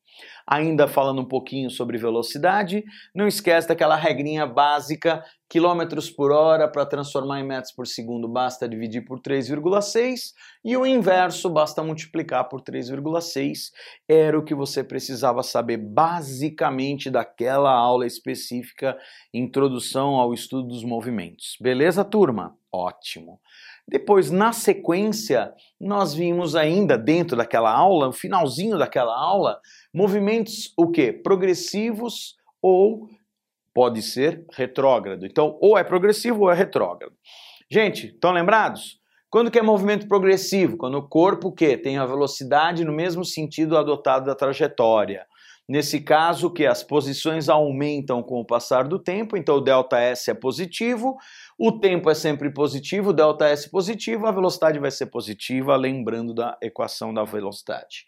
Ainda 0.48 0.88
falando 0.88 1.22
um 1.22 1.26
pouquinho 1.26 1.70
sobre 1.70 2.00
velocidade, 2.00 2.84
não 3.14 3.28
esquece 3.28 3.68
daquela 3.68 3.96
regrinha 3.96 4.48
básica, 4.48 5.24
quilômetros 5.48 6.10
por 6.10 6.32
hora 6.32 6.68
para 6.68 6.84
transformar 6.84 7.42
em 7.42 7.44
metros 7.46 7.72
por 7.72 7.86
segundo 7.86 8.28
basta 8.28 8.68
dividir 8.68 9.06
por 9.06 9.20
3,6 9.20 10.34
e 10.66 10.76
o 10.76 10.84
inverso 10.84 11.48
basta 11.48 11.84
multiplicar 11.84 12.50
por 12.50 12.62
3,6. 12.62 13.72
Era 14.10 14.38
o 14.38 14.44
que 14.44 14.56
você 14.56 14.84
precisava 14.84 15.44
saber 15.44 15.78
basicamente 15.78 17.12
daquela 17.12 17.72
aula 17.72 18.08
específica, 18.08 18.98
introdução 19.32 20.16
ao 20.16 20.34
estudo 20.34 20.70
dos 20.70 20.84
movimentos. 20.84 21.56
Beleza, 21.62 22.04
turma? 22.04 22.58
Ótimo. 22.72 23.40
Depois, 23.88 24.32
na 24.32 24.54
sequência, 24.54 25.54
nós 25.80 26.14
vimos 26.14 26.56
ainda 26.56 26.98
dentro 26.98 27.36
daquela 27.36 27.72
aula, 27.72 28.08
no 28.08 28.14
finalzinho 28.14 28.78
daquela 28.78 29.14
aula, 29.14 29.60
movimentos 29.94 30.74
o 30.78 30.90
quê? 30.90 31.12
Progressivos 31.12 32.36
ou 32.62 33.08
pode 33.74 34.02
ser 34.02 34.46
retrógrado. 34.54 35.26
Então, 35.26 35.58
ou 35.62 35.78
é 35.78 35.84
progressivo 35.84 36.44
ou 36.44 36.52
é 36.52 36.56
retrógrado. 36.56 37.14
Gente, 37.70 38.08
estão 38.08 38.32
lembrados? 38.32 39.00
Quando 39.30 39.50
que 39.50 39.58
é 39.58 39.64
movimento 39.64 40.08
progressivo? 40.08 40.78
Quando 40.78 40.96
o 40.96 41.10
corpo 41.10 41.48
o 41.48 41.52
quê? 41.52 41.76
tem 41.76 41.98
a 41.98 42.06
velocidade 42.06 42.86
no 42.86 42.94
mesmo 42.94 43.26
sentido 43.26 43.78
adotado 43.78 44.28
da 44.28 44.36
trajetória. 44.36 45.26
Nesse 45.68 46.02
caso, 46.02 46.52
que 46.52 46.66
as 46.66 46.84
posições 46.84 47.48
aumentam 47.48 48.22
com 48.22 48.42
o 48.42 48.46
passar 48.46 48.86
do 48.86 49.00
tempo, 49.00 49.38
então 49.38 49.56
o 49.56 49.62
delta 49.62 49.98
S 49.98 50.30
é 50.30 50.34
positivo, 50.34 51.16
o 51.58 51.72
tempo 51.72 52.10
é 52.10 52.14
sempre 52.14 52.52
positivo, 52.52 53.12
o 53.12 53.14
delta 53.14 53.46
S 53.46 53.70
positivo, 53.70 54.28
a 54.28 54.32
velocidade 54.32 54.78
vai 54.78 54.92
ser 54.92 55.06
positiva, 55.06 55.78
lembrando 55.78 56.34
da 56.34 56.58
equação 56.62 57.14
da 57.14 57.24
velocidade. 57.24 58.06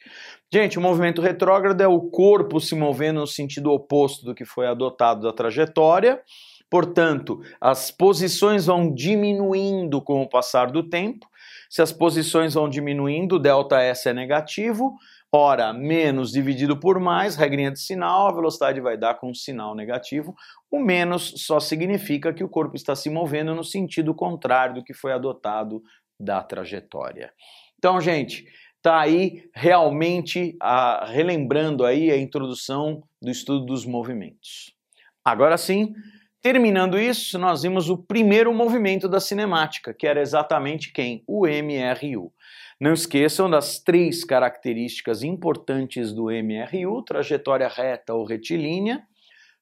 Gente, 0.52 0.78
o 0.78 0.82
movimento 0.82 1.22
retrógrado 1.22 1.80
é 1.80 1.88
o 1.88 2.02
corpo 2.02 2.60
se 2.60 2.76
movendo 2.76 3.22
no 3.22 3.28
sentido 3.28 3.72
oposto 3.72 4.26
do 4.26 4.36
que 4.36 4.44
foi 4.44 4.68
adotado 4.68 5.22
da 5.22 5.32
trajetória. 5.32 6.22
Portanto, 6.70 7.40
as 7.62 7.90
posições 7.90 8.66
vão 8.66 8.94
diminuindo 8.94 10.02
com 10.02 10.22
o 10.22 10.28
passar 10.28 10.72
do 10.72 10.84
tempo. 10.84 11.26
Se 11.70 11.82
as 11.82 11.94
posições 11.94 12.54
vão 12.54 12.68
diminuindo, 12.68 13.40
delta 13.40 13.80
S 13.80 14.10
é 14.10 14.14
negativo. 14.14 14.96
Ora, 15.38 15.74
menos 15.74 16.32
dividido 16.32 16.80
por 16.80 16.98
mais, 16.98 17.36
regrinha 17.36 17.70
de 17.70 17.82
sinal, 17.82 18.30
a 18.30 18.32
velocidade 18.32 18.80
vai 18.80 18.98
dar 18.98 19.16
com 19.16 19.34
sinal 19.34 19.76
negativo. 19.76 20.34
O 20.72 20.80
menos 20.80 21.34
só 21.46 21.60
significa 21.60 22.34
que 22.34 22.42
o 22.42 22.48
corpo 22.48 22.78
está 22.78 22.96
se 22.96 23.10
movendo 23.10 23.54
no 23.54 23.62
sentido 23.62 24.16
contrário 24.16 24.76
do 24.76 24.84
que 24.84 24.94
foi 24.94 25.12
adotado 25.12 25.84
da 26.18 26.42
trajetória. 26.42 27.34
Então, 27.78 28.00
gente, 28.00 28.46
tá 28.82 29.02
aí 29.02 29.44
realmente 29.54 30.56
a, 30.58 31.06
relembrando 31.06 31.84
aí 31.84 32.10
a 32.12 32.18
introdução 32.18 33.04
do 33.22 33.30
estudo 33.30 33.66
dos 33.66 33.86
movimentos. 33.86 34.74
Agora 35.22 35.58
sim, 35.58 35.94
terminando 36.42 36.98
isso, 36.98 37.38
nós 37.38 37.64
vimos 37.64 37.90
o 37.90 37.98
primeiro 37.98 38.54
movimento 38.54 39.10
da 39.10 39.20
cinemática, 39.20 39.94
que 39.94 40.08
era 40.08 40.22
exatamente 40.22 40.94
quem? 40.94 41.26
O 41.28 41.46
MRU. 41.46 42.32
Não 42.80 42.94
esqueçam 42.94 43.50
das 43.50 43.80
três 43.80 44.24
características 44.24 45.24
importantes 45.24 46.12
do 46.12 46.26
MRU: 46.26 47.02
trajetória 47.04 47.68
reta 47.68 48.14
ou 48.14 48.26
retilínea, 48.26 49.04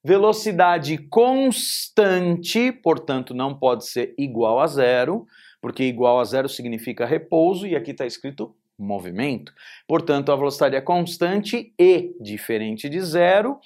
velocidade 0.03 0.97
constante, 0.97 2.71
portanto 2.71 3.33
não 3.33 3.57
pode 3.57 3.87
ser 3.87 4.15
igual 4.17 4.59
a 4.59 4.67
zero, 4.67 5.27
porque 5.61 5.83
igual 5.83 6.19
a 6.19 6.23
zero 6.23 6.49
significa 6.49 7.05
repouso 7.05 7.67
e 7.67 7.75
aqui 7.75 7.91
está 7.91 8.05
escrito 8.05 8.55
movimento. 8.77 9.53
Portanto, 9.87 10.31
a 10.31 10.35
velocidade 10.35 10.75
é 10.75 10.81
constante 10.81 11.73
e 11.79 12.15
diferente 12.19 12.89
de 12.89 12.99
zero, 12.99 13.59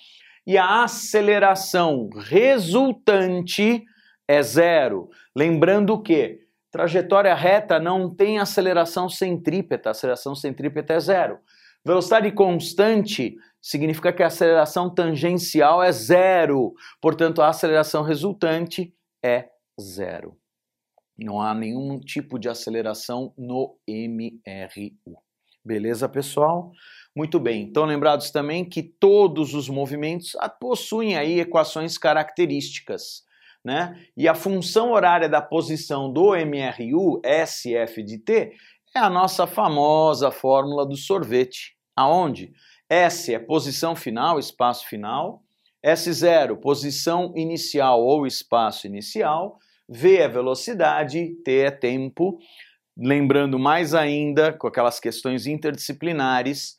e 0.46 0.58
a 0.58 0.84
aceleração 0.84 2.10
resultante 2.14 3.84
é 4.28 4.42
zero. 4.42 5.10
Lembrando 5.36 6.02
que 6.02 6.47
Trajetória 6.72 7.34
reta 7.34 7.80
não 7.80 8.14
tem 8.14 8.40
aceleração 8.40 9.10
centrípeta, 9.10 9.90
a 9.90 9.92
aceleração 9.92 10.36
centrípeta 10.36 10.94
é 10.94 11.00
zero. 11.00 11.40
Velocidade 11.86 12.32
constante 12.32 13.38
significa 13.62 14.12
que 14.12 14.22
a 14.22 14.28
aceleração 14.28 14.94
tangencial 14.94 15.82
é 15.82 15.92
zero, 15.92 16.74
portanto, 17.02 17.42
a 17.42 17.50
aceleração 17.50 18.04
resultante 18.04 18.94
é 19.24 19.50
zero. 19.80 20.38
Não 21.18 21.42
há 21.42 21.56
nenhum 21.56 22.00
tipo 22.00 22.38
de 22.38 22.50
aceleração 22.50 23.34
no 23.38 23.78
MRU. 23.88 25.18
Beleza, 25.66 26.08
pessoal? 26.08 26.72
Muito 27.16 27.40
bem. 27.40 27.64
Então, 27.64 27.86
lembrados 27.86 28.30
também 28.30 28.64
que 28.64 28.84
todos 28.84 29.54
os 29.54 29.68
movimentos 29.68 30.34
possuem 30.60 31.18
aí 31.18 31.40
equações 31.40 31.98
características 31.98 33.24
né? 33.68 34.02
E 34.16 34.30
a 34.30 34.34
função 34.34 34.94
horária 34.94 35.28
da 35.28 35.42
posição 35.42 36.12
do 36.12 36.32
MRU, 36.34 37.22
SF 37.22 38.02
de 38.02 38.18
T, 38.18 38.54
é 38.96 39.00
a 39.00 39.10
nossa 39.10 39.46
famosa 39.46 40.32
fórmula 40.32 40.86
do 40.86 40.96
sorvete. 40.96 41.76
Aonde? 41.94 42.54
S 42.90 43.34
é 43.34 43.38
posição 43.38 43.94
final, 43.94 44.40
espaço 44.40 44.88
final. 44.88 45.44
S0, 45.86 46.56
posição 46.62 47.34
inicial 47.36 48.02
ou 48.02 48.26
espaço 48.26 48.88
inicial. 48.88 49.60
V 49.90 50.16
é 50.16 50.30
velocidade, 50.30 51.36
T 51.44 51.58
é 51.60 51.72
tempo. 51.72 52.40
Lembrando 52.98 53.60
mais 53.60 53.94
ainda, 53.94 54.54
com 54.54 54.68
aquelas 54.68 54.98
questões 54.98 55.46
interdisciplinares, 55.46 56.78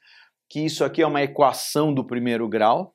que 0.49 0.61
isso 0.61 0.85
aqui 0.85 1.02
é 1.02 1.07
uma 1.07 1.23
equação 1.23 1.92
do 1.92 2.02
primeiro 2.02 2.49
grau. 2.49 2.95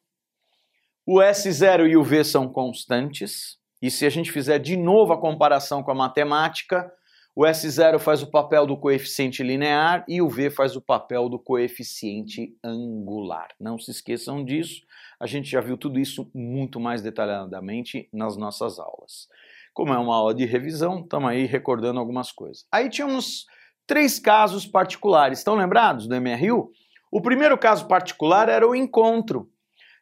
O 1.05 1.19
S0 1.19 1.87
e 1.87 1.95
o 1.95 2.03
V 2.03 2.23
são 2.23 2.47
constantes. 2.51 3.61
E 3.83 3.91
se 3.91 4.05
a 4.05 4.09
gente 4.09 4.31
fizer 4.31 4.59
de 4.59 4.77
novo 4.77 5.11
a 5.11 5.19
comparação 5.19 5.83
com 5.83 5.91
a 5.91 5.93
matemática, 5.93 6.89
o 7.35 7.41
S0 7.41 7.99
faz 7.99 8.23
o 8.23 8.31
papel 8.31 8.65
do 8.65 8.77
coeficiente 8.77 9.43
linear 9.43 10.05
e 10.07 10.21
o 10.21 10.29
V 10.29 10.49
faz 10.49 10.77
o 10.77 10.81
papel 10.81 11.27
do 11.27 11.37
coeficiente 11.37 12.55
angular. 12.63 13.49
Não 13.59 13.77
se 13.77 13.91
esqueçam 13.91 14.41
disso, 14.45 14.83
a 15.19 15.27
gente 15.27 15.51
já 15.51 15.59
viu 15.59 15.75
tudo 15.75 15.99
isso 15.99 16.31
muito 16.33 16.79
mais 16.79 17.01
detalhadamente 17.01 18.07
nas 18.13 18.37
nossas 18.37 18.79
aulas. 18.79 19.27
Como 19.73 19.93
é 19.93 19.97
uma 19.97 20.15
aula 20.15 20.33
de 20.33 20.45
revisão, 20.45 21.01
estamos 21.01 21.29
aí 21.29 21.45
recordando 21.45 21.99
algumas 21.99 22.31
coisas. 22.31 22.65
Aí 22.71 22.89
tínhamos 22.89 23.47
três 23.85 24.17
casos 24.17 24.65
particulares, 24.65 25.39
estão 25.39 25.55
lembrados 25.55 26.07
do 26.07 26.15
MRU? 26.15 26.71
O 27.11 27.21
primeiro 27.21 27.57
caso 27.57 27.85
particular 27.85 28.47
era 28.47 28.65
o 28.65 28.73
encontro. 28.73 29.51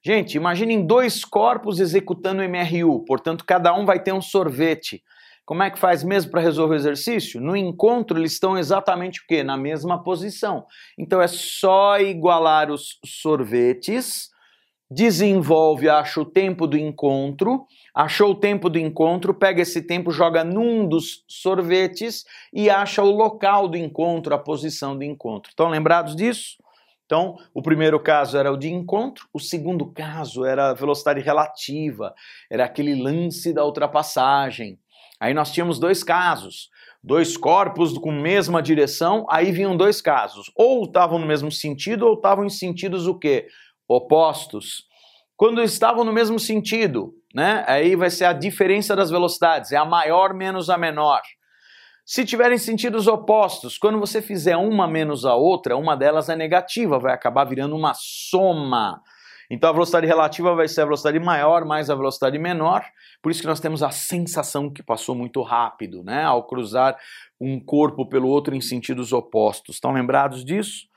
Gente, 0.03 0.35
imaginem 0.35 0.85
dois 0.85 1.23
corpos 1.23 1.79
executando 1.79 2.41
MRU, 2.41 3.05
portanto, 3.05 3.45
cada 3.45 3.71
um 3.73 3.85
vai 3.85 4.01
ter 4.01 4.11
um 4.11 4.21
sorvete. 4.21 5.03
Como 5.45 5.61
é 5.61 5.69
que 5.69 5.77
faz 5.77 6.03
mesmo 6.03 6.31
para 6.31 6.41
resolver 6.41 6.73
o 6.73 6.77
exercício? 6.77 7.39
No 7.39 7.55
encontro, 7.55 8.17
eles 8.17 8.33
estão 8.33 8.57
exatamente 8.57 9.21
o 9.21 9.23
quê? 9.27 9.43
Na 9.43 9.57
mesma 9.57 10.01
posição. 10.01 10.65
Então 10.97 11.21
é 11.21 11.27
só 11.27 11.99
igualar 11.99 12.71
os 12.71 12.97
sorvetes, 13.05 14.29
desenvolve, 14.89 15.87
acha 15.87 16.19
o 16.19 16.25
tempo 16.25 16.65
do 16.65 16.77
encontro, 16.77 17.65
achou 17.93 18.31
o 18.31 18.35
tempo 18.35 18.69
do 18.69 18.79
encontro, 18.79 19.33
pega 19.33 19.61
esse 19.61 19.81
tempo, 19.81 20.11
joga 20.11 20.43
num 20.43 20.87
dos 20.87 21.23
sorvetes 21.27 22.25
e 22.51 22.69
acha 22.69 23.03
o 23.03 23.11
local 23.11 23.67
do 23.67 23.77
encontro, 23.77 24.33
a 24.33 24.39
posição 24.39 24.97
do 24.97 25.03
encontro. 25.03 25.49
Estão 25.49 25.69
lembrados 25.69 26.15
disso? 26.15 26.60
Então, 27.11 27.35
o 27.53 27.61
primeiro 27.61 27.99
caso 27.99 28.37
era 28.37 28.49
o 28.49 28.55
de 28.55 28.69
encontro, 28.69 29.27
o 29.33 29.39
segundo 29.39 29.85
caso 29.91 30.45
era 30.45 30.69
a 30.69 30.73
velocidade 30.73 31.19
relativa, 31.19 32.13
era 32.49 32.63
aquele 32.63 32.95
lance 32.95 33.51
da 33.51 33.65
ultrapassagem. 33.65 34.79
Aí 35.19 35.33
nós 35.33 35.51
tínhamos 35.51 35.77
dois 35.77 36.05
casos, 36.05 36.69
dois 37.03 37.35
corpos 37.35 37.97
com 37.97 38.13
mesma 38.13 38.61
direção, 38.61 39.25
aí 39.29 39.51
vinham 39.51 39.75
dois 39.75 40.01
casos, 40.01 40.49
ou 40.55 40.85
estavam 40.85 41.19
no 41.19 41.27
mesmo 41.27 41.51
sentido 41.51 42.07
ou 42.07 42.13
estavam 42.13 42.45
em 42.45 42.49
sentidos 42.49 43.05
o 43.05 43.19
quê? 43.19 43.45
Opostos. 43.89 44.85
Quando 45.35 45.61
estavam 45.61 46.05
no 46.05 46.13
mesmo 46.13 46.39
sentido, 46.39 47.13
né? 47.35 47.65
Aí 47.67 47.93
vai 47.93 48.09
ser 48.09 48.23
a 48.23 48.31
diferença 48.31 48.95
das 48.95 49.09
velocidades, 49.09 49.73
é 49.73 49.75
a 49.75 49.83
maior 49.83 50.33
menos 50.33 50.69
a 50.69 50.77
menor. 50.77 51.19
Se 52.13 52.25
tiverem 52.25 52.57
sentidos 52.57 53.07
opostos, 53.07 53.77
quando 53.77 53.97
você 53.97 54.21
fizer 54.21 54.57
uma 54.57 54.85
menos 54.85 55.23
a 55.25 55.33
outra, 55.33 55.77
uma 55.77 55.95
delas 55.95 56.27
é 56.27 56.35
negativa, 56.35 56.99
vai 56.99 57.13
acabar 57.13 57.45
virando 57.45 57.73
uma 57.73 57.93
soma. 57.95 59.01
Então 59.49 59.69
a 59.69 59.71
velocidade 59.71 60.07
relativa 60.07 60.53
vai 60.53 60.67
ser 60.67 60.81
a 60.81 60.83
velocidade 60.83 61.17
maior 61.21 61.63
mais 61.63 61.89
a 61.89 61.95
velocidade 61.95 62.37
menor, 62.37 62.83
por 63.21 63.31
isso 63.31 63.39
que 63.39 63.47
nós 63.47 63.61
temos 63.61 63.81
a 63.81 63.91
sensação 63.91 64.69
que 64.69 64.83
passou 64.83 65.15
muito 65.15 65.41
rápido, 65.41 66.03
né? 66.03 66.25
Ao 66.25 66.45
cruzar 66.45 66.97
um 67.39 67.57
corpo 67.63 68.05
pelo 68.05 68.27
outro 68.27 68.53
em 68.53 68.59
sentidos 68.59 69.13
opostos. 69.13 69.75
Estão 69.75 69.93
lembrados 69.93 70.43
disso? 70.43 70.89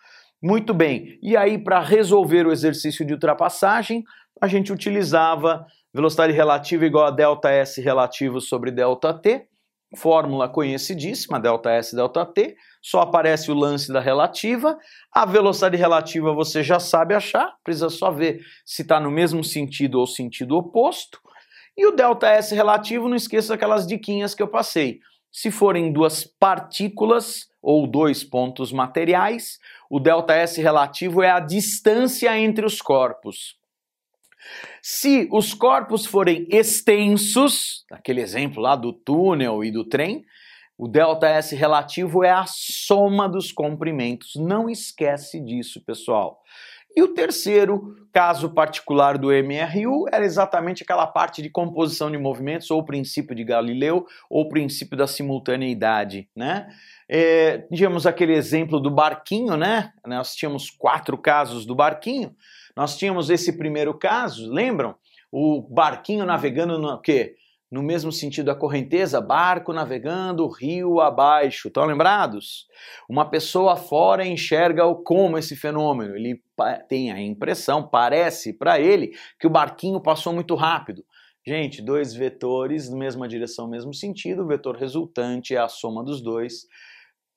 Muito 0.43 0.75
bem. 0.75 1.17
E 1.23 1.37
aí, 1.37 1.59
para 1.59 1.79
resolver 1.79 2.45
o 2.45 2.51
exercício 2.51 3.07
de 3.07 3.13
ultrapassagem, 3.13 4.03
a 4.43 4.49
gente 4.49 4.73
utilizava 4.73 5.65
velocidade 5.95 6.33
relativa 6.33 6.85
igual 6.85 7.07
a 7.07 7.13
ΔS 7.13 7.77
relativo 7.77 8.41
sobre 8.41 8.73
ΔT 8.73 9.54
fórmula 9.95 10.49
conhecidíssima, 10.49 11.41
delta 11.41 11.71
S, 11.71 11.95
delta 11.95 12.25
T, 12.25 12.57
só 12.81 13.01
aparece 13.01 13.51
o 13.51 13.55
lance 13.55 13.93
da 13.93 14.01
relativa. 14.01 14.79
A 15.13 15.25
velocidade 15.25 15.77
relativa 15.77 16.33
você 16.33 16.63
já 16.63 16.79
sabe 16.79 17.15
achar, 17.15 17.55
precisa 17.63 17.89
só 17.89 18.11
ver 18.11 18.45
se 18.65 18.83
está 18.83 19.01
no 19.01 19.11
mesmo 19.11 19.43
sentido 19.43 19.99
ou 19.99 20.07
sentido 20.07 20.57
oposto. 20.57 21.19
E 21.77 21.87
o 21.87 21.93
delta 21.93 22.29
S 22.29 22.55
relativo, 22.55 23.09
não 23.09 23.17
esqueça 23.17 23.55
aquelas 23.55 23.87
diquinhas 23.87 24.35
que 24.35 24.43
eu 24.43 24.49
passei. 24.49 25.01
Se 25.33 25.51
forem 25.51 25.93
duas 25.93 26.25
partículas 26.25 27.49
ou 27.61 27.87
dois 27.87 28.23
pontos 28.23 28.73
materiais, 28.73 29.59
o 29.91 29.99
delta 29.99 30.35
S 30.35 30.61
relativo 30.61 31.23
é 31.23 31.31
a 31.31 31.41
distância 31.41 32.39
entre 32.39 32.65
os 32.65 32.81
corpos. 32.81 33.57
Se 34.83 35.29
os 35.33 35.55
corpos 35.55 36.05
forem 36.07 36.47
extensos, 36.51 37.85
aquele 37.91 38.21
exemplo 38.21 38.63
lá 38.63 38.77
do 38.77 38.93
túnel 38.93 39.65
e 39.65 39.71
do 39.71 39.85
trem, 39.85 40.25
o 40.77 40.89
ΔS 40.89 41.53
relativo 41.53 42.25
é 42.25 42.31
a 42.31 42.45
soma 42.47 43.29
dos 43.29 43.53
comprimentos. 43.53 44.35
Não 44.37 44.69
esquece 44.69 45.41
disso, 45.41 45.81
pessoal. 45.85 46.43
E 46.97 47.03
o 47.03 47.09
terceiro 47.09 47.97
caso 48.13 48.51
particular 48.51 49.19
do 49.19 49.29
MRU 49.33 50.07
era 50.13 50.25
exatamente 50.25 50.85
aquela 50.85 51.07
parte 51.07 51.43
de 51.43 51.51
composição 51.51 52.09
de 52.09 52.17
movimentos, 52.17 52.71
ou 52.71 52.85
princípio 52.85 53.35
de 53.35 53.43
Galileu, 53.43 54.07
ou 54.31 54.49
princípio 54.49 54.97
da 54.97 55.07
simultaneidade, 55.07 56.29
né? 56.37 56.69
É, 57.09 57.59
tínhamos 57.73 58.07
aquele 58.07 58.33
exemplo 58.33 58.79
do 58.79 58.91
barquinho, 58.91 59.57
né? 59.57 59.93
Nós 60.07 60.37
tínhamos 60.37 60.71
quatro 60.71 61.19
casos 61.19 61.67
do 61.67 61.75
barquinho. 61.75 62.35
Nós 62.77 62.97
tínhamos 62.97 63.31
esse 63.31 63.57
primeiro 63.57 63.97
caso, 63.97 64.51
lembram? 64.51 64.97
O 65.31 65.63
barquinho 65.63 66.25
navegando 66.25 66.79
no 66.79 67.01
quê? 67.01 67.37
No 67.71 67.83
mesmo 67.83 68.13
sentido 68.13 68.47
da 68.47 68.55
correnteza, 68.55 69.21
barco 69.21 69.73
navegando 69.73 70.47
rio 70.47 71.01
abaixo. 71.01 71.69
Estão 71.69 71.85
lembrados? 71.85 72.67
Uma 73.09 73.29
pessoa 73.29 73.75
fora 73.75 74.25
enxerga 74.25 74.83
como 75.05 75.37
esse 75.37 75.57
fenômeno. 75.57 76.15
Ele 76.15 76.41
tem 76.89 77.11
a 77.11 77.21
impressão, 77.21 77.83
parece 77.83 78.53
para 78.53 78.79
ele, 78.79 79.13
que 79.41 79.47
o 79.47 79.51
barquinho 79.51 80.01
passou 80.01 80.33
muito 80.33 80.55
rápido. 80.55 81.05
Gente, 81.47 81.83
dois 81.83 82.15
vetores, 82.15 82.89
mesma 82.89 83.29
direção, 83.29 83.69
mesmo 83.69 83.93
sentido, 83.93 84.45
o 84.45 84.47
vetor 84.47 84.77
resultante 84.77 85.55
é 85.55 85.59
a 85.59 85.69
soma 85.69 86.03
dos 86.03 86.23
dois. 86.23 86.67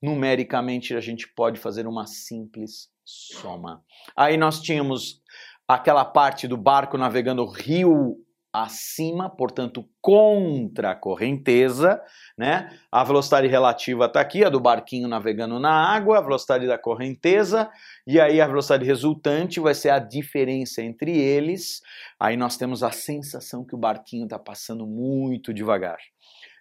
Numericamente, 0.02 0.96
a 0.96 1.02
gente 1.02 1.28
pode 1.36 1.60
fazer 1.60 1.88
uma 1.88 2.06
simples 2.06 2.90
soma. 3.04 3.84
Aí 4.16 4.38
nós 4.38 4.62
tínhamos 4.62 5.22
aquela 5.68 6.06
parte 6.06 6.48
do 6.48 6.58
barco 6.58 6.98
navegando 6.98 7.46
rio 7.46 8.18
acima, 8.54 9.30
portanto, 9.30 9.88
contra 10.02 10.92
a 10.92 10.96
correnteza, 10.96 12.02
né? 12.38 12.76
A 12.92 13.04
velocidade 13.04 13.48
relativa 13.48 14.06
está 14.06 14.20
aqui, 14.20 14.44
a 14.44 14.50
do 14.50 14.60
barquinho 14.60 15.08
navegando 15.08 15.60
na 15.60 15.70
água, 15.70 16.18
a 16.18 16.22
velocidade 16.22 16.66
da 16.66 16.78
correnteza, 16.78 17.70
e 18.06 18.20
aí 18.20 18.42
a 18.42 18.48
velocidade 18.48 18.86
resultante 18.86 19.60
vai 19.60 19.76
ser 19.76 19.90
a 19.90 20.00
diferença 20.00 20.82
entre 20.82 21.16
eles. 21.16 21.82
Aí 22.20 22.36
nós 22.36 22.58
temos 22.58 22.82
a 22.84 22.92
sensação 22.92 23.66
que 23.66 23.76
o 23.76 23.80
barquinho 23.80 24.24
está 24.24 24.40
passando 24.40 24.88
muito 24.88 25.54
devagar. 25.54 25.98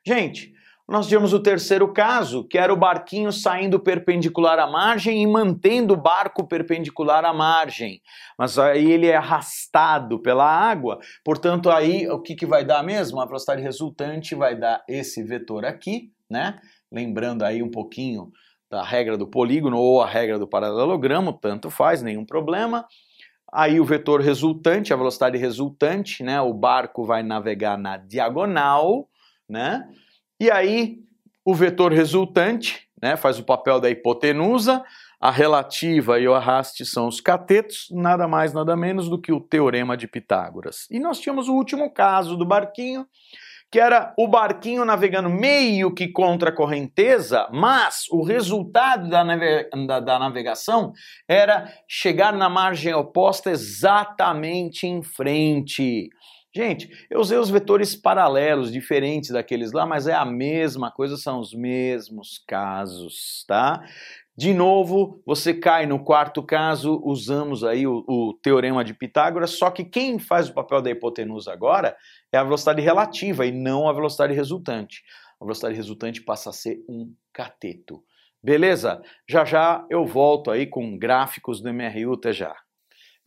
Gente, 0.06 0.52
nós 0.88 1.08
tínhamos 1.08 1.32
o 1.32 1.40
terceiro 1.40 1.92
caso, 1.92 2.44
que 2.44 2.56
era 2.56 2.72
o 2.72 2.76
barquinho 2.76 3.32
saindo 3.32 3.80
perpendicular 3.80 4.58
à 4.58 4.68
margem 4.68 5.20
e 5.20 5.26
mantendo 5.26 5.94
o 5.94 5.96
barco 5.96 6.46
perpendicular 6.46 7.24
à 7.24 7.32
margem. 7.32 8.00
Mas 8.38 8.56
aí 8.56 8.92
ele 8.92 9.08
é 9.08 9.16
arrastado 9.16 10.20
pela 10.20 10.44
água, 10.44 11.00
portanto, 11.24 11.70
aí 11.70 12.08
o 12.08 12.20
que, 12.20 12.36
que 12.36 12.46
vai 12.46 12.64
dar 12.64 12.84
mesmo? 12.84 13.20
A 13.20 13.26
velocidade 13.26 13.62
resultante 13.62 14.34
vai 14.36 14.54
dar 14.54 14.84
esse 14.88 15.24
vetor 15.24 15.64
aqui, 15.64 16.12
né? 16.30 16.56
Lembrando 16.90 17.42
aí 17.42 17.62
um 17.62 17.70
pouquinho 17.70 18.30
da 18.70 18.82
regra 18.82 19.18
do 19.18 19.26
polígono 19.26 19.78
ou 19.78 20.00
a 20.00 20.06
regra 20.06 20.38
do 20.38 20.46
paralelogramo, 20.46 21.32
tanto 21.32 21.68
faz, 21.68 22.00
nenhum 22.00 22.24
problema. 22.24 22.86
Aí 23.52 23.80
o 23.80 23.84
vetor 23.84 24.20
resultante, 24.20 24.92
a 24.92 24.96
velocidade 24.96 25.36
resultante, 25.36 26.22
né? 26.22 26.40
O 26.40 26.52
barco 26.52 27.04
vai 27.04 27.24
navegar 27.24 27.76
na 27.76 27.96
diagonal, 27.96 29.08
né? 29.48 29.88
E 30.38 30.50
aí 30.50 30.98
o 31.44 31.54
vetor 31.54 31.92
resultante 31.92 32.88
né, 33.00 33.16
faz 33.16 33.38
o 33.38 33.44
papel 33.44 33.80
da 33.80 33.88
hipotenusa, 33.88 34.82
a 35.20 35.30
relativa 35.30 36.20
e 36.20 36.28
o 36.28 36.34
arraste 36.34 36.84
são 36.84 37.08
os 37.08 37.20
catetos, 37.20 37.88
nada 37.90 38.28
mais, 38.28 38.52
nada 38.52 38.76
menos 38.76 39.08
do 39.08 39.20
que 39.20 39.32
o 39.32 39.40
teorema 39.40 39.96
de 39.96 40.06
Pitágoras. 40.06 40.86
E 40.90 40.98
nós 40.98 41.18
tínhamos 41.18 41.48
o 41.48 41.54
último 41.54 41.90
caso 41.90 42.36
do 42.36 42.44
barquinho, 42.44 43.06
que 43.70 43.80
era 43.80 44.14
o 44.16 44.28
barquinho 44.28 44.84
navegando 44.84 45.28
meio 45.28 45.92
que 45.92 46.08
contra 46.08 46.50
a 46.50 46.54
correnteza, 46.54 47.48
mas 47.52 48.06
o 48.10 48.22
resultado 48.22 49.08
da, 49.08 49.24
nave 49.24 49.68
da, 49.86 50.00
da 50.00 50.18
navegação 50.18 50.92
era 51.26 51.72
chegar 51.88 52.32
na 52.32 52.48
margem 52.48 52.94
oposta 52.94 53.50
exatamente 53.50 54.86
em 54.86 55.02
frente. 55.02 56.08
Gente, 56.56 56.88
eu 57.10 57.20
usei 57.20 57.36
os 57.36 57.50
vetores 57.50 57.94
paralelos, 57.94 58.72
diferentes 58.72 59.28
daqueles 59.28 59.72
lá, 59.72 59.84
mas 59.84 60.06
é 60.06 60.14
a 60.14 60.24
mesma 60.24 60.90
coisa, 60.90 61.14
são 61.18 61.38
os 61.38 61.52
mesmos 61.52 62.42
casos, 62.48 63.44
tá? 63.46 63.84
De 64.34 64.54
novo, 64.54 65.20
você 65.26 65.52
cai 65.52 65.84
no 65.84 66.02
quarto 66.02 66.42
caso, 66.42 66.98
usamos 67.04 67.62
aí 67.62 67.86
o, 67.86 68.02
o, 68.08 68.32
teorema 68.40 68.82
de 68.82 68.94
Pitágoras, 68.94 69.50
só 69.50 69.70
que 69.70 69.84
quem 69.84 70.18
faz 70.18 70.48
o 70.48 70.54
papel 70.54 70.80
da 70.80 70.90
hipotenusa 70.90 71.52
agora 71.52 71.94
é 72.32 72.38
a 72.38 72.44
velocidade 72.44 72.80
relativa 72.80 73.44
e 73.44 73.52
não 73.52 73.86
a 73.86 73.92
velocidade 73.92 74.32
resultante. 74.32 75.02
A 75.38 75.44
velocidade 75.44 75.74
resultante 75.74 76.22
passa 76.22 76.48
a 76.48 76.54
ser 76.54 76.82
um 76.88 77.12
cateto. 77.34 78.02
Beleza? 78.42 79.02
Já 79.28 79.44
já 79.44 79.84
eu 79.90 80.06
volto 80.06 80.50
aí 80.50 80.66
com 80.66 80.96
gráficos 80.96 81.60
do 81.60 81.68
MRU, 81.68 82.14
até 82.14 82.32
já. 82.32 82.56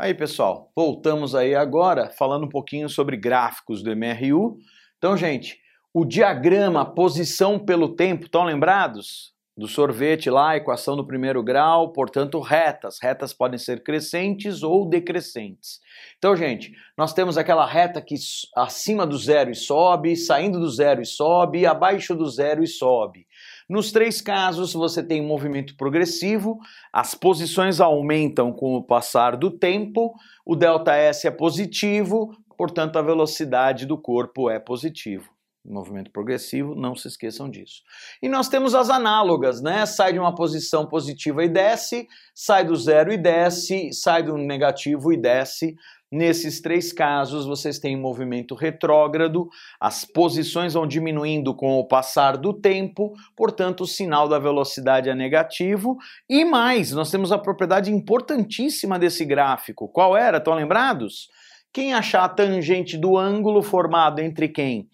Aí, 0.02 0.14
pessoal, 0.14 0.72
voltamos 0.74 1.36
aí 1.36 1.54
agora 1.54 2.10
falando 2.10 2.46
um 2.46 2.50
pouquinho 2.50 2.88
sobre 2.88 3.18
gráficos 3.18 3.84
do 3.84 3.94
MRU. 3.94 4.58
Então, 4.98 5.18
gente, 5.18 5.60
o 5.94 6.06
diagrama 6.06 6.86
posição 6.86 7.60
pelo 7.60 7.98
tempo, 7.98 8.24
estão 8.24 8.46
lembrados? 8.46 9.34
Do 9.58 9.68
sorvete 9.68 10.30
lá, 10.30 10.56
equação 10.56 10.96
do 10.96 11.06
primeiro 11.06 11.44
grau, 11.44 11.92
portanto, 11.92 12.40
retas. 12.40 12.98
Retas 13.04 13.34
podem 13.34 13.60
ser 13.60 13.84
crescentes 13.84 14.64
ou 14.64 14.88
decrescentes. 14.88 15.82
Então, 16.18 16.34
gente, 16.34 16.72
nós 16.98 17.12
temos 17.12 17.38
aquela 17.38 17.66
reta 17.66 18.02
que 18.02 18.16
acima 18.56 19.06
do 19.06 19.18
zero 19.18 19.52
e 19.52 19.56
sobe, 19.56 20.16
saindo 20.16 20.62
do 20.62 20.70
zero 20.70 21.02
e 21.02 21.06
sobe, 21.06 21.66
abaixo 21.66 22.16
do 22.16 22.30
zero 22.30 22.64
e 22.64 22.68
sobe. 22.68 23.28
Nos 23.70 23.92
três 23.92 24.20
casos, 24.20 24.74
você 24.74 25.04
tem 25.04 25.22
um 25.22 25.28
movimento 25.28 25.78
progressivo, 25.78 26.58
as 26.92 27.14
posições 27.14 27.80
aumentam 27.80 28.52
com 28.52 28.74
o 28.74 28.84
passar 28.84 29.38
do 29.38 29.52
tempo, 29.52 30.16
o 30.44 30.56
ΔS 30.56 31.26
é 31.26 31.32
positivo, 31.32 32.36
portanto, 32.58 32.98
a 32.98 33.04
velocidade 33.04 33.86
do 33.86 33.96
corpo 33.96 34.50
é 34.50 34.60
positivo. 34.60 35.30
Movimento 35.64 36.10
progressivo, 36.10 36.74
não 36.74 36.96
se 36.96 37.08
esqueçam 37.10 37.48
disso. 37.48 37.84
E 38.24 38.28
nós 38.28 38.50
temos 38.50 38.74
as 38.74 38.90
análogas, 38.90 39.62
né? 39.62 39.86
Sai 39.86 40.14
de 40.14 40.20
uma 40.20 40.34
posição 40.34 40.88
positiva 40.88 41.44
e 41.44 41.50
desce, 41.50 42.08
sai 42.34 42.66
do 42.66 42.76
zero 42.76 43.14
e 43.14 43.18
desce, 43.18 43.94
sai 43.94 44.24
do 44.24 44.36
negativo 44.36 45.14
e 45.14 45.18
desce. 45.18 45.76
Nesses 46.12 46.60
três 46.60 46.92
casos, 46.92 47.46
vocês 47.46 47.78
têm 47.78 47.96
movimento 47.96 48.56
retrógrado, 48.56 49.48
as 49.80 50.04
posições 50.04 50.74
vão 50.74 50.88
diminuindo 50.88 51.54
com 51.54 51.78
o 51.78 51.88
passar 51.88 52.36
do 52.36 52.52
tempo, 52.52 53.14
portanto, 53.38 53.82
o 53.82 53.88
sinal 53.88 54.28
da 54.28 54.40
velocidade 54.40 55.08
é 55.08 55.14
negativo. 55.14 55.98
E 56.28 56.44
mais, 56.44 56.92
nós 56.92 57.12
temos 57.12 57.32
a 57.32 57.38
propriedade 57.38 57.92
importantíssima 57.92 58.98
desse 58.98 59.24
gráfico. 59.24 59.88
Qual 59.88 60.18
era? 60.18 60.38
Estão 60.38 60.56
lembrados? 60.56 61.30
Quem 61.72 61.94
achar 61.94 62.24
a 62.24 62.30
tangente 62.30 62.98
do 62.98 63.16
ângulo 63.16 63.62
formado 63.62 64.20
entre 64.20 64.48
quem? 64.48 64.90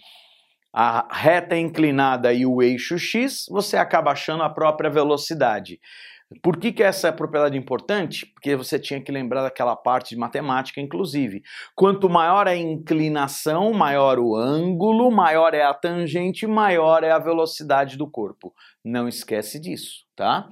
A 0.73 1.07
reta 1.09 1.57
inclinada 1.57 2.33
e 2.33 2.45
o 2.45 2.61
eixo 2.61 2.99
x, 2.99 3.45
você 3.49 3.77
acaba 3.77 4.11
achando 4.11 4.43
a 4.43 4.49
própria 4.49 4.89
velocidade. 4.89 5.79
Por 6.41 6.57
que, 6.57 6.71
que 6.71 6.81
essa 6.81 7.09
é 7.09 7.11
propriedade 7.11 7.55
importante? 7.57 8.25
Porque 8.25 8.55
você 8.55 8.79
tinha 8.79 8.99
que 8.99 9.11
lembrar 9.11 9.43
daquela 9.43 9.75
parte 9.75 10.09
de 10.09 10.17
matemática, 10.17 10.81
inclusive. 10.81 11.43
Quanto 11.75 12.09
maior 12.09 12.47
a 12.47 12.55
inclinação, 12.55 13.71
maior 13.71 14.17
o 14.17 14.35
ângulo, 14.35 15.11
maior 15.11 15.53
é 15.53 15.63
a 15.63 15.73
tangente, 15.73 16.47
maior 16.47 17.03
é 17.03 17.11
a 17.11 17.19
velocidade 17.19 17.95
do 17.95 18.07
corpo. 18.07 18.53
Não 18.83 19.07
esquece 19.07 19.59
disso, 19.59 20.03
tá? 20.15 20.49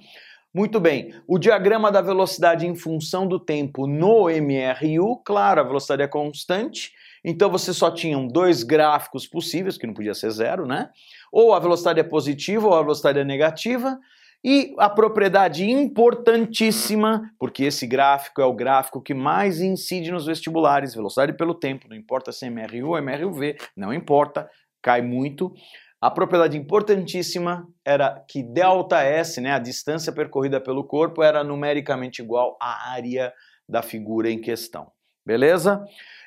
Muito 0.53 0.79
bem, 0.79 1.11
o 1.27 1.39
diagrama 1.39 1.91
da 1.91 1.99
velocidade 1.99 2.67
em 2.67 2.75
função 2.75 3.27
do 3.27 3.39
tempo 3.39 3.87
no 3.87 4.29
MRU, 4.29 5.17
claro, 5.25 5.59
a 5.59 5.63
velocidade 5.63 6.03
é 6.03 6.07
constante, 6.07 6.91
então 7.25 7.49
você 7.49 7.73
só 7.73 7.89
tinha 7.89 8.15
dois 8.27 8.61
gráficos 8.61 9.25
possíveis, 9.25 9.79
que 9.79 9.87
não 9.87 9.95
podia 9.95 10.13
ser 10.13 10.29
zero, 10.29 10.67
né? 10.67 10.91
Ou 11.31 11.55
a 11.55 11.59
velocidade 11.59 11.99
é 11.99 12.03
positiva 12.03 12.67
ou 12.67 12.75
a 12.75 12.81
velocidade 12.83 13.17
é 13.17 13.23
negativa. 13.23 13.97
E 14.45 14.75
a 14.77 14.89
propriedade 14.89 15.63
importantíssima, 15.69 17.31
porque 17.39 17.63
esse 17.63 17.87
gráfico 17.87 18.41
é 18.41 18.45
o 18.45 18.53
gráfico 18.53 19.01
que 19.01 19.13
mais 19.13 19.61
incide 19.61 20.11
nos 20.11 20.25
vestibulares, 20.25 20.93
velocidade 20.93 21.31
pelo 21.37 21.55
tempo, 21.55 21.87
não 21.87 21.95
importa 21.95 22.31
se 22.33 22.45
é 22.45 22.49
MRU 22.49 22.89
ou 22.89 22.97
MRUV, 22.97 23.55
não 23.75 23.93
importa, 23.93 24.49
cai 24.81 25.01
muito. 25.01 25.53
a 26.01 26.11
propriedade 26.11 26.57
importantíssima 26.57 27.65
era 27.85 28.21
que 28.27 28.43
ΔS, 28.43 29.37
né, 29.37 29.53
a 29.53 29.59
distância 29.59 30.11
percorrida 30.11 30.59
pelo 30.59 30.83
corpo, 30.83 31.23
era 31.23 31.41
numericamente 31.45 32.21
igual 32.21 32.57
à 32.61 32.91
área 32.91 33.31
da 33.69 33.81
figura 33.81 34.29
em 34.29 34.41
questão. 34.41 34.91
Beleza? 35.25 35.81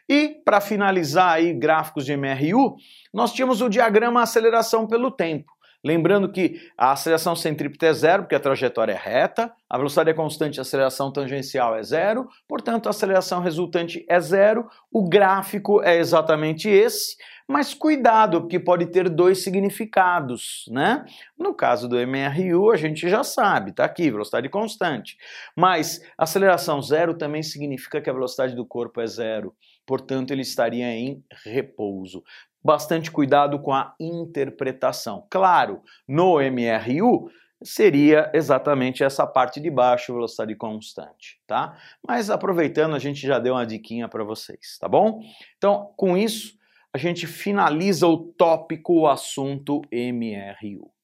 E 0.09 0.41
para 0.45 0.61
finalizar 0.61 1.35
aí 1.35 1.53
gráficos 1.53 2.07
de 2.07 2.17
MRU, 2.17 2.77
nós 3.13 3.33
tínhamos 3.33 3.61
o 3.61 3.69
diagrama 3.69 4.23
aceleração 4.23 4.87
pelo 4.87 5.11
tempo. 5.11 5.53
Lembrando 5.87 6.33
que 6.33 6.61
a 6.77 6.91
aceleração 6.91 7.37
centrípeta 7.37 7.87
é 7.87 7.93
zero, 7.93 8.25
porque 8.25 8.35
a 8.35 8.41
trajetória 8.41 8.93
é 8.93 8.97
reta, 8.97 9.53
a 9.71 9.77
velocidade 9.77 10.11
é 10.11 10.15
constante, 10.15 10.59
a 10.59 10.63
aceleração 10.63 11.13
tangencial 11.13 11.77
é 11.77 11.83
zero, 11.85 12.29
portanto 12.49 12.89
a 12.89 12.91
aceleração 12.91 13.41
resultante 13.41 14.05
é 14.09 14.19
zero, 14.19 14.69
o 14.91 15.09
gráfico 15.09 15.81
é 15.85 15.97
exatamente 15.97 16.69
esse, 16.69 17.15
mas 17.47 17.73
cuidado, 17.73 18.41
porque 18.41 18.59
pode 18.59 18.87
ter 18.87 19.09
dois 19.09 19.45
significados, 19.45 20.65
né? 20.69 21.05
No 21.39 21.55
caso 21.55 21.89
do 21.89 21.97
MRU, 21.97 22.73
a 22.73 22.77
gente 22.77 23.09
já 23.09 23.23
sabe, 23.23 23.71
tá 23.71 23.85
aqui, 23.85 24.11
velocidade 24.11 24.49
constante. 24.49 25.17
Mas 25.55 26.01
aceleração 26.19 26.83
zero 26.83 27.15
também 27.15 27.45
significa 27.45 28.01
que 28.01 28.11
a 28.11 28.13
velocidade 28.13 28.57
do 28.57 28.67
corpo 28.67 29.01
é 29.01 29.07
zero, 29.07 29.55
portanto 29.87 30.33
ele 30.33 30.43
estaria 30.43 30.91
em 30.91 31.23
repouso 31.45 32.25
bastante 32.67 33.11
cuidado 33.11 33.61
com 33.61 33.73
a 33.73 33.95
interpretação. 34.01 35.25
Claro, 35.31 35.81
no 36.07 36.41
MRU 36.41 37.31
seria 37.63 38.31
exatamente 38.35 39.03
essa 39.03 39.27
parte 39.27 39.61
de 39.61 39.71
baixo, 39.71 40.13
velocidade 40.13 40.55
constante, 40.57 41.41
tá? 41.47 41.79
Mas 42.07 42.29
aproveitando, 42.29 42.95
a 42.95 42.99
gente 42.99 43.27
já 43.27 43.39
deu 43.39 43.55
uma 43.55 43.65
diquinha 43.65 44.09
para 44.09 44.25
vocês, 44.25 44.77
tá 44.79 44.89
bom? 44.89 45.21
Então, 45.57 45.93
com 45.97 46.17
isso, 46.17 46.55
a 46.93 46.99
gente 46.99 47.27
finaliza 47.27 48.07
o 48.07 48.19
tópico, 48.19 49.01
o 49.01 49.07
assunto 49.07 49.81
MRU. 49.91 50.96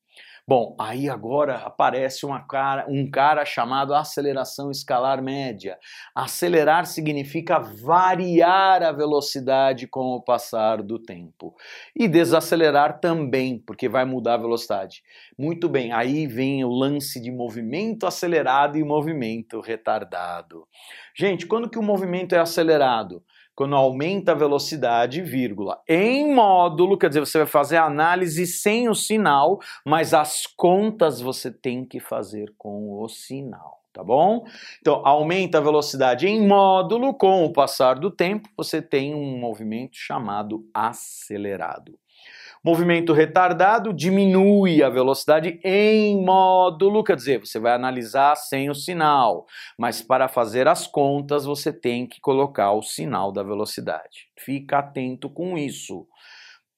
Bom, 0.46 0.74
aí 0.78 1.09
agora 1.09 1.59
aparece 1.59 2.26
cara, 2.48 2.85
um 2.88 3.09
cara 3.09 3.44
chamado 3.44 3.94
aceleração 3.94 4.72
escalar 4.72 5.22
média. 5.22 5.78
Acelerar 6.12 6.85
significa 6.85 7.61
variar 7.61 8.83
a 8.83 8.90
velocidade 8.90 9.87
com 9.87 10.16
o 10.16 10.20
passar 10.20 10.83
do 10.83 10.98
tempo. 10.98 11.55
E 11.94 12.09
desacelerar 12.09 12.98
também, 12.98 13.57
porque 13.64 13.88
vai 13.88 14.05
mudar 14.05 14.35
a 14.35 14.38
velocidade. 14.38 15.02
Muito 15.38 15.68
bem, 15.68 15.92
aí 15.92 16.26
vem 16.26 16.64
o 16.64 16.70
lance 16.70 17.22
de 17.22 17.31
movimento 17.31 18.05
acelerado 18.05 18.76
e 18.76 18.83
movimento 18.83 19.61
retardado. 19.61 20.66
Gente, 21.16 21.46
quando 21.46 21.70
que 21.70 21.78
o 21.78 21.83
movimento 21.83 22.35
é 22.35 22.38
acelerado? 22.40 23.22
Quando 23.54 23.76
aumenta 23.76 24.32
a 24.32 24.34
velocidade, 24.34 25.20
vírgula, 25.22 25.80
em 25.88 26.34
módulo, 26.34 26.96
quer 26.98 27.08
dizer, 27.08 27.20
você 27.20 27.38
vai 27.38 27.46
fazer 27.46 27.76
a 27.76 27.84
análise 27.84 28.46
sem 28.46 28.88
o 28.88 28.94
sinal, 28.94 29.60
mas 29.84 30.14
as 30.14 30.46
contas 30.46 31.20
você 31.20 31.50
tem 31.50 31.84
que 31.84 32.00
fazer 32.00 32.52
com 32.56 33.00
o 33.00 33.08
sinal 33.08 33.82
tá 33.92 34.02
bom? 34.02 34.46
Então, 34.80 35.02
aumenta 35.04 35.58
a 35.58 35.60
velocidade 35.60 36.26
em 36.26 36.46
módulo, 36.46 37.14
com 37.14 37.44
o 37.44 37.52
passar 37.52 37.98
do 37.98 38.10
tempo, 38.10 38.48
você 38.56 38.80
tem 38.80 39.14
um 39.14 39.38
movimento 39.38 39.96
chamado 39.96 40.66
acelerado. 40.72 41.98
Movimento 42.64 43.12
retardado 43.12 43.92
diminui 43.92 44.85
a 44.85 44.88
velocidade 44.88 45.59
em 45.64 46.25
módulo, 46.25 47.03
quer 47.03 47.16
dizer, 47.16 47.40
você 47.40 47.59
vai 47.59 47.72
analisar 47.72 48.37
sem 48.37 48.70
o 48.70 48.75
sinal, 48.75 49.46
mas 49.77 50.01
para 50.01 50.29
fazer 50.29 50.68
as 50.68 50.87
contas 50.87 51.44
você 51.44 51.72
tem 51.72 52.07
que 52.07 52.20
colocar 52.20 52.70
o 52.70 52.81
sinal 52.81 53.33
da 53.33 53.42
velocidade. 53.42 54.29
Fica 54.38 54.79
atento 54.79 55.29
com 55.29 55.59
isso. 55.59 56.07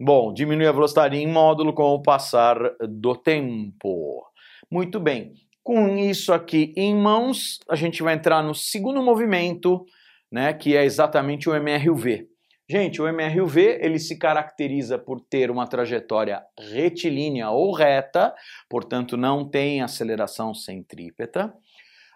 Bom, 0.01 0.33
diminui 0.33 0.67
a 0.67 0.73
velocidade 0.73 1.19
em 1.19 1.27
módulo 1.27 1.75
com 1.75 1.93
o 1.93 2.03
passar 2.03 2.57
do 2.89 3.15
tempo. 3.15 4.25
Muito 4.71 4.99
bem. 4.99 5.35
Com 5.63 5.99
isso 5.99 6.33
aqui 6.33 6.73
em 6.79 6.95
mãos, 6.95 7.59
a 7.69 7.77
gente 7.77 8.03
vai 8.03 8.15
entrar 8.15 8.43
no 8.43 8.55
segundo 8.55 9.03
movimento, 9.03 9.85
né, 10.33 10.55
que 10.55 10.75
é 10.75 10.85
exatamente 10.85 11.47
o 11.47 11.55
MRUV. 11.55 12.27
Gente, 12.69 13.03
o 13.03 13.07
MRUV 13.07 13.79
ele 13.81 13.99
se 13.99 14.19
caracteriza 14.19 14.99
por 14.99 15.21
ter 15.21 15.51
uma 15.51 15.67
trajetória 15.67 16.43
retilínea 16.59 17.51
ou 17.51 17.75
reta, 17.75 18.35
portanto 18.71 19.19
não 19.19 19.49
tem 19.49 19.83
aceleração 19.83 20.55
centrípeta. 20.55 21.53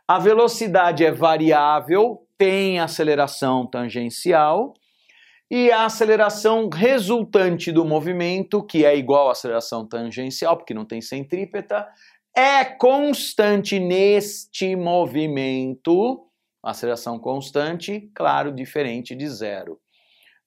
A 0.07 0.19
velocidade 0.19 1.05
é 1.05 1.13
variável, 1.13 2.27
tem 2.39 2.81
aceleração 2.81 3.67
tangencial. 3.67 4.73
E 5.51 5.71
a 5.71 5.85
aceleração 5.85 6.69
resultante 6.69 7.71
do 7.71 7.85
movimento, 7.85 8.63
que 8.63 8.85
é 8.85 8.97
igual 8.97 9.29
à 9.29 9.33
aceleração 9.33 9.87
tangencial, 9.87 10.57
porque 10.57 10.75
não 10.75 10.85
tem 10.85 11.01
centrípeta, 11.01 11.87
é 12.35 12.65
constante 12.65 13.79
neste 13.79 14.77
movimento. 14.77 16.27
Aceleração 16.63 17.19
constante, 17.19 18.11
claro, 18.15 18.51
diferente 18.53 19.15
de 19.15 19.29
zero. 19.29 19.79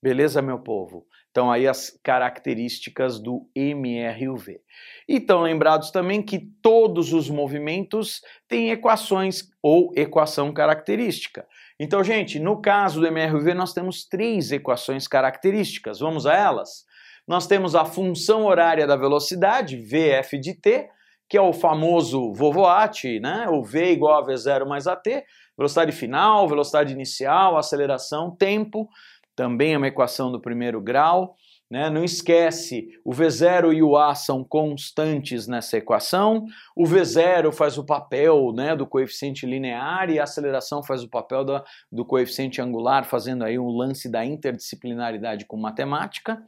Beleza, 0.02 0.42
meu 0.42 0.58
povo? 0.58 1.06
Então, 1.30 1.52
aí 1.52 1.68
as 1.68 1.98
características 2.04 3.20
do 3.20 3.48
MRUV. 3.56 4.60
E 5.08 5.18
estão 5.18 5.42
lembrados 5.42 5.92
também 5.92 6.22
que 6.24 6.40
todos 6.62 7.14
os 7.14 7.30
movimentos 7.30 8.22
têm 8.48 8.72
equações 8.72 9.44
ou 9.62 9.92
equação 9.96 10.52
característica. 10.52 11.48
Então, 11.80 12.04
gente, 12.04 12.40
no 12.40 12.62
caso 12.62 13.00
do 13.00 13.08
MRUV, 13.08 13.54
nós 13.54 13.74
temos 13.74 14.04
três 14.04 14.52
equações 14.52 15.08
características. 15.08 16.00
Vamos 16.00 16.26
a 16.26 16.36
elas? 16.36 16.84
Nós 17.28 17.46
temos 17.46 17.76
a 17.76 17.86
função 17.86 18.46
horária 18.46 18.88
da 18.88 18.96
velocidade, 18.96 19.78
VF 19.78 20.38
de 20.40 20.56
t, 20.56 20.90
que 21.30 21.38
é 21.38 21.42
o 21.42 21.54
famoso 21.54 22.34
vovoat, 22.34 23.20
né? 23.20 23.48
O 23.50 23.64
V 23.64 23.92
igual 23.92 24.22
a 24.22 24.28
V0 24.28 24.66
mais 24.66 24.86
AT, 24.86 25.24
velocidade 25.58 25.92
final, 25.94 26.48
velocidade 26.48 26.92
inicial, 26.92 27.58
aceleração, 27.58 28.36
tempo 28.36 28.90
também 29.36 29.74
é 29.74 29.78
uma 29.78 29.88
equação 29.88 30.32
do 30.32 30.40
primeiro 30.40 30.82
grau. 30.82 31.36
Né? 31.72 31.90
Não 31.90 32.04
esquece, 32.04 32.90
o 33.06 33.12
V0 33.12 33.74
e 33.74 33.82
o 33.82 33.96
A 33.96 34.14
são 34.14 34.44
constantes 34.44 35.48
nessa 35.48 35.78
equação. 35.78 36.46
O 36.76 36.84
V0 36.84 37.54
faz 37.54 37.78
o 37.78 37.86
papel 37.86 38.52
né, 38.54 38.76
do 38.76 38.86
coeficiente 38.86 39.46
linear 39.46 40.10
e 40.10 40.20
a 40.20 40.24
aceleração 40.24 40.84
faz 40.84 41.02
o 41.02 41.10
papel 41.10 41.46
do, 41.90 42.06
coeficiente 42.06 42.62
angular, 42.62 43.06
fazendo 43.06 43.46
aí 43.46 43.58
um 43.58 43.70
lance 43.70 44.12
da 44.12 44.26
interdisciplinaridade 44.26 45.46
com 45.46 45.56
matemática. 45.56 46.44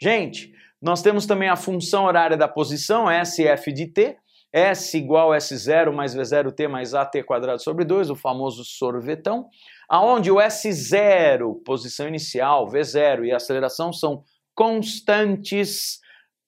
Gente, 0.00 0.54
nós 0.80 1.02
temos 1.02 1.26
também 1.26 1.48
a 1.48 1.56
função 1.56 2.04
horária 2.04 2.36
da 2.36 2.46
posição, 2.46 3.06
SF 3.08 3.72
de 3.72 3.88
t, 3.88 4.16
S 4.52 4.96
igual 4.98 5.32
a 5.32 5.38
S0 5.38 5.92
mais 5.92 6.14
V0t 6.14 6.68
mais 6.68 6.94
AT 6.94 7.22
quadrado 7.24 7.62
sobre 7.62 7.84
2, 7.84 8.10
o 8.10 8.16
famoso 8.16 8.64
sorvetão 8.64 9.48
aonde 9.90 10.30
o 10.30 10.36
S0, 10.36 11.64
posição 11.64 12.06
inicial, 12.06 12.70
V0 12.70 13.24
e 13.24 13.32
aceleração 13.32 13.92
são 13.92 14.22
constantes 14.54 15.98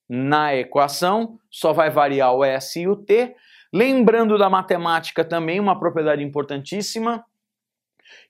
na 0.08 0.54
equação, 0.54 1.40
só 1.50 1.72
vai 1.72 1.90
variar 1.90 2.32
o 2.32 2.44
S 2.44 2.80
e 2.80 2.86
o 2.86 2.94
T. 2.94 3.34
Lembrando 3.74 4.38
da 4.38 4.48
matemática 4.48 5.24
também, 5.24 5.58
uma 5.58 5.76
propriedade 5.76 6.22
importantíssima, 6.22 7.24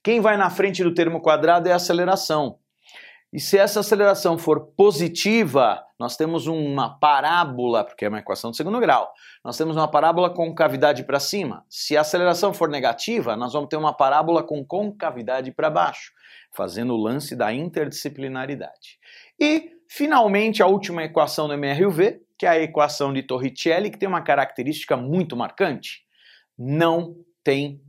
quem 0.02 0.20
vai 0.20 0.36
na 0.38 0.48
frente 0.48 0.82
do 0.82 0.94
termo 0.94 1.20
quadrado 1.20 1.68
é 1.68 1.72
a 1.72 1.76
aceleração. 1.76 2.58
E 3.32 3.40
se 3.40 3.56
essa 3.56 3.80
aceleração 3.80 4.36
for 4.36 4.60
positiva, 4.76 5.82
nós 5.98 6.18
temos 6.18 6.46
uma 6.46 6.98
parábola, 6.98 7.82
porque 7.82 8.04
é 8.04 8.08
uma 8.08 8.18
equação 8.18 8.50
de 8.50 8.58
segundo 8.58 8.78
grau, 8.78 9.10
nós 9.42 9.56
temos 9.56 9.74
uma 9.74 9.88
parábola 9.88 10.28
com 10.28 10.54
cavidade 10.54 11.02
para 11.02 11.18
cima. 11.18 11.64
Se 11.66 11.96
a 11.96 12.02
aceleração 12.02 12.52
for 12.52 12.68
negativa, 12.68 13.34
nós 13.34 13.54
vamos 13.54 13.70
ter 13.70 13.76
uma 13.76 13.96
parábola 13.96 14.42
com 14.42 14.62
concavidade 14.62 15.50
para 15.50 15.70
baixo, 15.70 16.12
fazendo 16.52 16.92
o 16.92 17.02
lance 17.02 17.34
da 17.34 17.50
interdisciplinaridade. 17.54 18.98
E, 19.40 19.70
finalmente, 19.88 20.62
a 20.62 20.66
última 20.66 21.02
equação 21.02 21.48
do 21.48 21.54
MRUV, 21.54 22.20
que 22.38 22.44
é 22.44 22.50
a 22.50 22.60
equação 22.60 23.14
de 23.14 23.22
Torricelli, 23.22 23.90
que 23.90 23.98
tem 23.98 24.08
uma 24.08 24.20
característica 24.20 24.94
muito 24.94 25.34
marcante. 25.36 26.02
Não 26.58 27.16
tem 27.42 27.80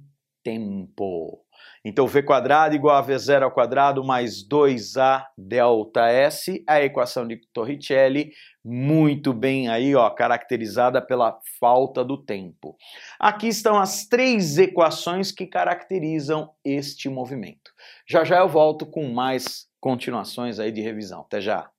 tempo. 0.41 1.42
Então, 1.85 2.07
V 2.07 2.23
quadrado 2.23 2.75
igual 2.75 2.95
a 2.95 3.05
V0 3.05 3.43
ao 3.43 3.51
quadrado 3.51 4.03
mais 4.05 4.47
2A 4.47 5.25
delta 5.37 6.07
S, 6.07 6.63
a 6.67 6.81
equação 6.81 7.27
de 7.27 7.41
Torricelli, 7.53 8.31
muito 8.63 9.33
bem 9.33 9.67
aí, 9.67 9.93
ó, 9.93 10.09
caracterizada 10.09 11.01
pela 11.01 11.37
falta 11.59 12.05
do 12.05 12.17
tempo. 12.17 12.77
Aqui 13.19 13.47
estão 13.47 13.77
as 13.77 14.05
três 14.05 14.57
equações 14.57 15.31
que 15.31 15.45
caracterizam 15.45 16.49
este 16.63 17.09
movimento. 17.09 17.71
Já 18.07 18.23
já 18.23 18.39
eu 18.39 18.47
volto 18.47 18.85
com 18.85 19.09
mais 19.11 19.67
continuações 19.81 20.59
aí 20.59 20.71
de 20.71 20.79
revisão. 20.79 21.21
Até 21.21 21.41
já! 21.41 21.72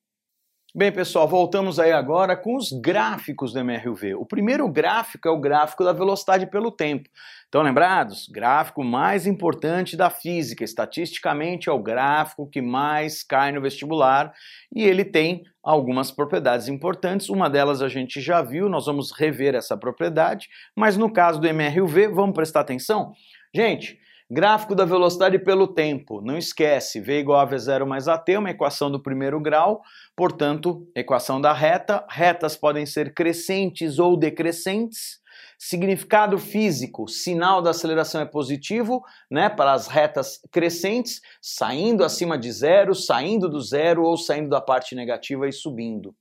Bem, 0.77 0.91
pessoal, 0.91 1.29
voltamos 1.29 1.79
aí 1.79 1.93
agora 1.93 2.37
com 2.37 2.57
os 2.57 2.73
gráficos 2.73 3.53
do 3.53 3.61
MRUV. 3.61 4.17
O 4.17 4.27
primeiro 4.27 4.69
gráfico 4.69 5.29
é 5.29 5.31
o 5.31 5.39
gráfico 5.39 5.85
da 5.85 5.93
velocidade 5.93 6.49
pelo 6.49 6.69
tempo. 6.69 7.09
Estão 7.45 7.63
lembrados? 7.63 8.27
Gráfico 8.29 8.83
mais 8.83 9.25
importante 9.25 9.97
da 9.97 10.11
física. 10.11 10.65
Estatisticamente 10.65 11.69
é 11.69 11.73
o 11.73 11.79
gráfico 11.79 12.51
que 12.51 12.61
mais 12.61 13.23
cai 13.23 13.53
no 13.53 13.61
vestibular 13.61 14.33
e 14.75 14.83
ele 14.83 15.05
tem 15.05 15.45
algumas 15.63 16.11
propriedades 16.11 16.67
importantes. 16.67 17.29
Uma 17.29 17.49
delas 17.49 17.81
a 17.81 17.89
gente 17.89 18.21
já 18.21 18.43
viu, 18.43 18.69
nós 18.69 18.87
vamos 18.87 19.13
rever 19.13 19.55
essa 19.55 19.77
propriedade, 19.77 20.49
mas 20.75 20.97
no 20.97 21.09
caso 21.09 21.41
do 21.41 21.47
MRUV, 21.47 22.09
vamos 22.09 22.35
prestar 22.35 22.63
atenção? 22.63 23.13
Gente, 23.55 23.97
Gráfico 24.31 24.75
da 24.75 24.87
velocidade 24.87 25.39
pelo 25.39 25.69
tempo. 25.69 26.23
Não 26.23 26.39
esquece, 26.39 26.99
V 26.99 27.21
igual 27.21 27.41
a 27.41 27.47
V0 27.47 27.85
mais 27.85 28.09
AT, 28.09 28.37
uma 28.39 28.51
equação 28.51 28.91
do 28.91 29.03
primeiro 29.03 29.39
grau, 29.39 29.83
portanto, 30.17 30.89
equação 30.97 31.41
da 31.41 31.53
reta. 31.53 32.05
Retas 32.09 32.57
podem 32.57 32.87
ser 32.87 33.13
crescentes 33.13 33.99
ou 33.99 34.17
decrescentes. 34.17 35.23
Significado 35.59 36.39
físico, 36.39 37.07
sinal 37.07 37.61
da 37.61 37.71
aceleração 37.71 38.21
é 38.21 38.27
positivo, 38.27 39.03
né, 39.31 39.49
para 39.49 39.73
as 39.73 39.89
retas 39.89 40.41
crescentes, 40.51 41.21
saindo 41.41 42.03
acima 42.03 42.39
de 42.39 42.51
zero, 42.51 42.95
saindo 42.95 43.49
do 43.49 43.61
zero 43.61 44.05
ou 44.05 44.17
saindo 44.17 44.49
da 44.49 44.61
parte 44.61 44.95
negativa 44.95 45.49
e 45.49 45.53
subindo. 45.53 46.15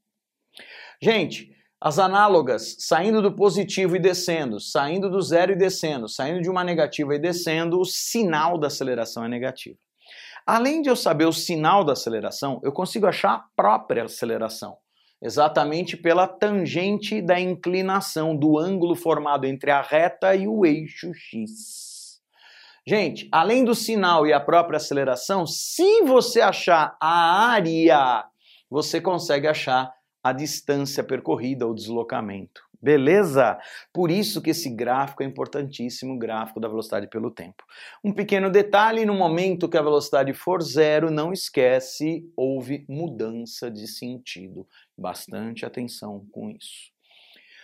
Gente, 1.01 1.51
as 1.85 1.99
análogas, 1.99 2.77
saindo 2.79 3.21
do 3.21 3.35
positivo 3.35 3.97
e 3.97 3.99
descendo, 3.99 4.57
saindo 4.57 5.09
do 5.09 5.21
zero 5.21 5.51
e 5.51 5.55
descendo, 5.57 6.07
saindo 6.07 6.41
de 6.41 6.49
uma 6.49 6.63
negativa 6.63 7.13
e 7.13 7.19
descendo, 7.19 7.77
o 7.77 7.83
sinal 7.83 8.57
da 8.57 8.67
aceleração 8.67 9.25
é 9.25 9.27
negativo. 9.27 9.77
Além 10.47 10.81
de 10.81 10.89
eu 10.89 10.95
saber 10.95 11.25
o 11.25 11.33
sinal 11.33 11.83
da 11.83 11.91
aceleração, 11.91 12.61
eu 12.63 12.71
consigo 12.71 13.05
achar 13.05 13.33
a 13.33 13.43
própria 13.53 14.05
aceleração, 14.05 14.77
exatamente 15.21 15.97
pela 15.97 16.25
tangente 16.25 17.21
da 17.21 17.37
inclinação 17.37 18.33
do 18.33 18.57
ângulo 18.57 18.95
formado 18.95 19.43
entre 19.43 19.69
a 19.69 19.81
reta 19.81 20.33
e 20.33 20.47
o 20.47 20.65
eixo 20.65 21.11
x. 21.13 22.21
Gente, 22.87 23.27
além 23.29 23.65
do 23.65 23.75
sinal 23.75 24.25
e 24.25 24.31
a 24.31 24.39
própria 24.39 24.77
aceleração, 24.77 25.45
se 25.45 26.01
você 26.03 26.39
achar 26.39 26.95
a 27.01 27.49
área, 27.49 28.23
você 28.69 29.01
consegue 29.01 29.47
achar 29.47 29.91
a 30.23 30.31
distância 30.31 31.03
percorrida, 31.03 31.67
o 31.67 31.75
deslocamento. 31.75 32.63
Beleza? 32.81 33.57
Por 33.93 34.11
isso 34.11 34.41
que 34.41 34.49
esse 34.49 34.69
gráfico 34.69 35.23
é 35.23 35.25
importantíssimo, 35.25 36.15
o 36.15 36.17
gráfico 36.17 36.59
da 36.59 36.67
velocidade 36.67 37.07
pelo 37.07 37.31
tempo. 37.31 37.63
Um 38.03 38.11
pequeno 38.11 38.49
detalhe, 38.49 39.05
no 39.05 39.13
momento 39.13 39.69
que 39.69 39.77
a 39.77 39.81
velocidade 39.81 40.33
for 40.33 40.61
zero, 40.61 41.09
não 41.09 41.31
esquece, 41.31 42.29
houve 42.35 42.85
mudança 42.89 43.71
de 43.71 43.87
sentido. 43.87 44.67
Bastante 44.97 45.65
atenção 45.65 46.25
com 46.31 46.49
isso. 46.49 46.91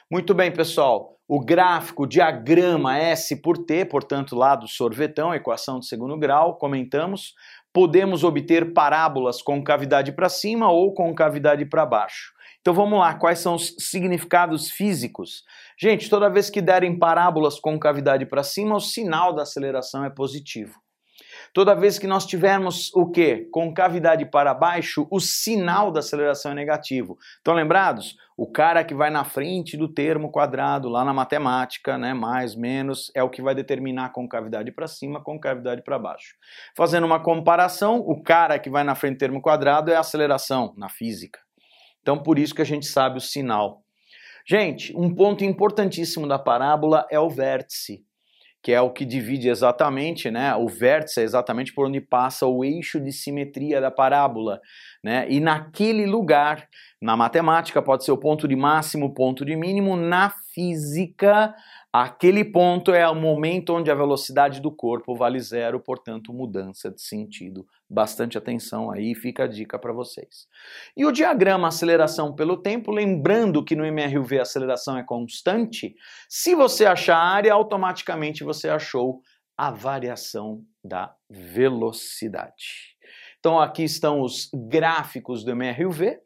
Muito 0.09 0.33
bem, 0.33 0.51
pessoal. 0.51 1.19
O 1.27 1.39
gráfico, 1.39 2.07
diagrama 2.07 2.97
S 2.97 3.35
por 3.41 3.57
T, 3.57 3.85
portanto, 3.85 4.35
lá 4.35 4.55
do 4.55 4.67
sorvetão, 4.67 5.35
equação 5.35 5.79
de 5.79 5.85
segundo 5.85 6.17
grau, 6.17 6.55
comentamos. 6.55 7.35
Podemos 7.71 8.23
obter 8.23 8.73
parábolas 8.73 9.41
com 9.41 9.63
cavidade 9.63 10.13
para 10.13 10.29
cima 10.29 10.71
ou 10.71 10.93
com 10.93 11.13
cavidade 11.13 11.65
para 11.65 11.85
baixo. 11.85 12.33
Então 12.61 12.73
vamos 12.73 12.99
lá, 12.99 13.13
quais 13.13 13.39
são 13.39 13.55
os 13.55 13.75
significados 13.79 14.69
físicos? 14.69 15.43
Gente, 15.79 16.09
toda 16.09 16.29
vez 16.29 16.49
que 16.49 16.61
derem 16.61 16.99
parábolas 16.99 17.59
com 17.59 17.79
cavidade 17.79 18.25
para 18.25 18.43
cima, 18.43 18.75
o 18.75 18.81
sinal 18.81 19.33
da 19.33 19.43
aceleração 19.43 20.03
é 20.03 20.09
positivo. 20.09 20.73
Toda 21.53 21.75
vez 21.75 21.97
que 21.97 22.07
nós 22.07 22.25
tivermos 22.25 22.93
o 22.93 23.09
que? 23.09 23.47
Com 23.51 23.73
cavidade 23.73 24.25
para 24.25 24.53
baixo, 24.53 25.07
o 25.09 25.19
sinal 25.19 25.91
da 25.91 25.99
aceleração 25.99 26.51
é 26.51 26.55
negativo. 26.55 27.17
Estão 27.37 27.53
lembrados? 27.53 28.15
O 28.37 28.49
cara 28.49 28.83
que 28.83 28.93
vai 28.93 29.09
na 29.09 29.23
frente 29.23 29.75
do 29.75 29.91
termo 29.91 30.31
quadrado 30.31 30.87
lá 30.87 31.03
na 31.03 31.13
matemática, 31.13 31.97
né, 31.97 32.13
mais 32.13 32.55
menos, 32.55 33.11
é 33.15 33.23
o 33.23 33.29
que 33.29 33.41
vai 33.41 33.53
determinar 33.53 34.09
com 34.09 34.27
cavidade 34.27 34.71
para 34.71 34.87
cima, 34.87 35.21
com 35.21 35.39
cavidade 35.39 35.83
para 35.83 35.99
baixo. 35.99 36.35
Fazendo 36.75 37.05
uma 37.05 37.21
comparação, 37.21 37.97
o 37.99 38.21
cara 38.21 38.59
que 38.59 38.69
vai 38.69 38.83
na 38.83 38.95
frente 38.95 39.15
do 39.15 39.19
termo 39.19 39.41
quadrado 39.41 39.91
é 39.91 39.95
a 39.95 40.01
aceleração 40.01 40.73
na 40.77 40.87
física. 40.87 41.39
Então, 42.01 42.17
por 42.17 42.39
isso 42.39 42.55
que 42.55 42.62
a 42.62 42.65
gente 42.65 42.85
sabe 42.85 43.17
o 43.17 43.21
sinal. 43.21 43.83
Gente, 44.47 44.95
um 44.97 45.13
ponto 45.13 45.43
importantíssimo 45.43 46.27
da 46.27 46.39
parábola 46.39 47.05
é 47.12 47.19
o 47.19 47.29
vértice, 47.29 48.03
que 48.62 48.71
é 48.71 48.81
o 48.81 48.91
que 48.91 49.05
divide 49.05 49.47
exatamente, 49.47 50.31
né? 50.31 50.55
O 50.55 50.67
vértice 50.67 51.21
é 51.21 51.23
exatamente 51.23 51.73
por 51.73 51.88
onde 51.88 52.01
passa 52.01 52.47
o 52.47 52.63
eixo 52.65 52.99
de 52.99 53.12
simetria 53.12 53.79
da 53.79 53.91
parábola, 53.91 54.59
né? 55.03 55.25
E 55.29 55.39
naquele 55.39 56.05
lugar, 56.05 56.67
na 57.01 57.15
matemática, 57.15 57.81
pode 57.81 58.03
ser 58.03 58.12
o 58.12 58.17
ponto 58.17 58.47
de 58.47 58.55
máximo, 58.55 59.13
ponto 59.13 59.45
de 59.45 59.55
mínimo, 59.55 59.95
na 59.95 60.29
física, 60.53 61.53
Aquele 61.91 62.45
ponto 62.45 62.93
é 62.93 63.09
o 63.09 63.15
momento 63.15 63.73
onde 63.73 63.89
a 63.89 63.95
velocidade 63.95 64.62
do 64.62 64.71
corpo 64.71 65.15
vale 65.15 65.39
zero, 65.39 65.79
portanto, 65.79 66.31
mudança 66.31 66.91
de 66.91 67.01
sentido. 67.01 67.65
Bastante 67.89 68.38
atenção 68.38 68.91
aí, 68.91 69.15
fica 69.15 69.45
a 69.45 69.47
dica 69.47 69.79
para 69.79 69.91
vocês. 69.91 70.47
E 70.95 71.03
o 71.03 71.12
diagrama 71.12 71.67
aceleração 71.67 72.35
pelo 72.35 72.57
tempo, 72.57 72.91
lembrando 72.91 73.65
que 73.65 73.75
no 73.75 73.83
MRUV 73.83 74.38
a 74.38 74.43
aceleração 74.43 74.99
é 74.99 75.03
constante, 75.03 75.95
se 76.29 76.53
você 76.53 76.85
achar 76.85 77.17
a 77.17 77.27
área, 77.27 77.53
automaticamente 77.53 78.43
você 78.43 78.69
achou 78.69 79.23
a 79.57 79.71
variação 79.71 80.63
da 80.83 81.15
velocidade. 81.27 82.98
Então 83.39 83.60
aqui 83.60 83.84
estão 83.84 84.21
os 84.21 84.49
gráficos 84.54 85.43
do 85.43 85.52
MRUV. 85.52 86.19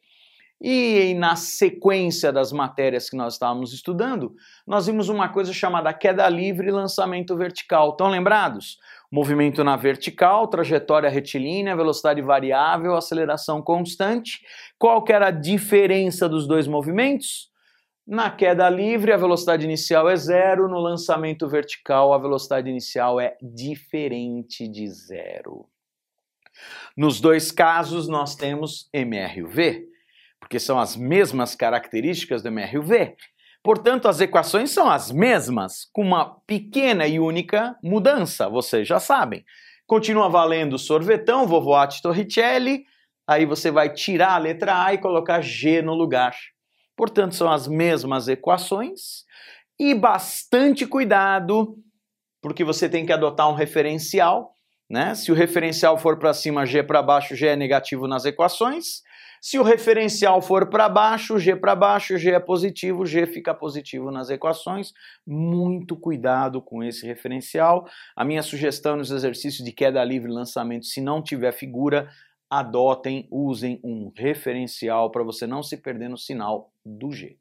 E 0.66 1.14
na 1.16 1.36
sequência 1.36 2.32
das 2.32 2.54
matérias 2.54 3.10
que 3.10 3.18
nós 3.18 3.34
estávamos 3.34 3.74
estudando, 3.74 4.34
nós 4.66 4.86
vimos 4.86 5.10
uma 5.10 5.28
coisa 5.28 5.52
chamada 5.52 5.94
queda 5.94 6.28
livre 6.30 6.70
e 6.70 6.72
lançamento 6.72 7.36
vertical. 7.36 7.90
Estão 7.90 8.08
lembrados? 8.08 8.78
Movimento 9.12 9.62
na 9.62 9.76
vertical, 9.76 10.48
trajetória 10.48 11.10
retilínea, 11.10 11.76
velocidade 11.76 12.22
variável, 12.22 12.96
aceleração 12.96 13.62
constante. 13.62 14.40
Qual 14.80 15.04
que 15.04 15.12
era 15.12 15.28
a 15.28 15.32
diferença 15.32 16.30
dos 16.30 16.48
dois 16.48 16.66
movimentos? 16.66 17.52
Na 18.08 18.32
queda 18.32 18.70
livre, 18.70 19.12
a 19.12 19.18
velocidade 19.18 19.66
inicial 19.66 20.10
é 20.10 20.16
zero, 20.16 20.70
no 20.70 20.80
lançamento 20.80 21.46
vertical, 21.48 22.14
a 22.14 22.18
velocidade 22.18 22.70
inicial 22.70 23.20
é 23.20 23.36
diferente 23.42 24.66
de 24.68 24.88
zero. 24.88 25.73
Nos 26.96 27.20
dois 27.20 27.52
casos, 27.52 28.08
nós 28.08 28.36
temos 28.36 28.90
MRUV 28.94 29.94
porque 30.44 30.60
são 30.60 30.78
as 30.78 30.98
mesmas 30.98 31.56
características 31.56 32.44
do 32.44 32.50
MRUV. 32.50 33.16
Portanto, 33.64 34.10
as 34.10 34.20
equações 34.20 34.72
são 34.72 34.90
as 34.90 35.10
mesmas, 35.10 35.90
com 35.94 36.02
uma 36.02 36.36
pequena 36.46 37.08
e 37.08 37.18
única 37.18 37.78
mudança, 37.82 38.50
vocês 38.50 38.86
já 38.86 39.00
sabem. 39.00 39.46
Continua 39.88 40.28
valendo 40.28 40.78
sorvetão, 40.78 41.48
Vovoati 41.48 42.02
Torricelli, 42.02 42.84
aí 43.26 43.46
você 43.46 43.72
vai 43.72 43.94
tirar 43.94 44.34
a 44.34 44.38
letra 44.38 44.84
A 44.84 44.94
e 44.94 44.98
colocar 44.98 45.40
G 45.40 45.82
no 45.82 45.94
lugar. 45.94 46.36
Portanto, 46.96 47.36
são 47.36 47.50
as 47.50 47.66
mesmas 47.68 48.28
equações 48.28 49.24
e 49.80 49.96
bastante 49.96 50.86
cuidado, 50.86 51.78
porque 52.42 52.66
você 52.66 52.90
tem 52.90 53.06
que 53.06 53.14
adotar 53.14 53.50
um 53.50 53.56
referencial. 53.56 54.54
Né? 54.94 55.16
Se 55.16 55.32
o 55.32 55.34
referencial 55.36 55.98
for 55.98 56.20
para 56.20 56.36
cima, 56.36 56.68
G 56.68 56.84
para 56.84 57.02
baixo, 57.02 57.36
G 57.36 57.48
é 57.48 57.56
negativo 57.56 58.08
nas 58.08 58.26
equações. 58.26 59.02
Se 59.42 59.58
o 59.58 59.64
referencial 59.64 60.40
for 60.40 60.70
para 60.70 60.88
baixo, 60.88 61.40
G 61.40 61.56
para 61.56 61.76
baixo, 61.76 62.16
G 62.16 62.30
é 62.30 62.40
positivo, 62.40 63.04
G 63.04 63.26
fica 63.26 63.56
positivo 63.56 64.12
nas 64.12 64.30
equações. 64.30 64.94
Muito 65.26 65.96
cuidado 65.96 66.62
com 66.62 66.84
esse 66.84 67.08
referencial. 67.08 67.90
A 68.16 68.24
minha 68.24 68.44
sugestão 68.44 68.96
nos 68.96 69.10
exercícios 69.10 69.66
de 69.66 69.72
queda 69.72 70.04
livre 70.04 70.30
e 70.30 70.36
lançamento, 70.36 70.86
se 70.86 71.02
não 71.02 71.24
tiver 71.24 71.54
figura, 71.54 72.08
adotem, 72.48 73.28
usem 73.32 73.80
um 73.84 74.12
referencial 74.16 75.10
para 75.10 75.24
você 75.24 75.48
não 75.48 75.64
se 75.64 75.76
perder 75.76 76.08
no 76.08 76.20
sinal 76.20 76.72
do 76.86 77.12
G. 77.12 77.36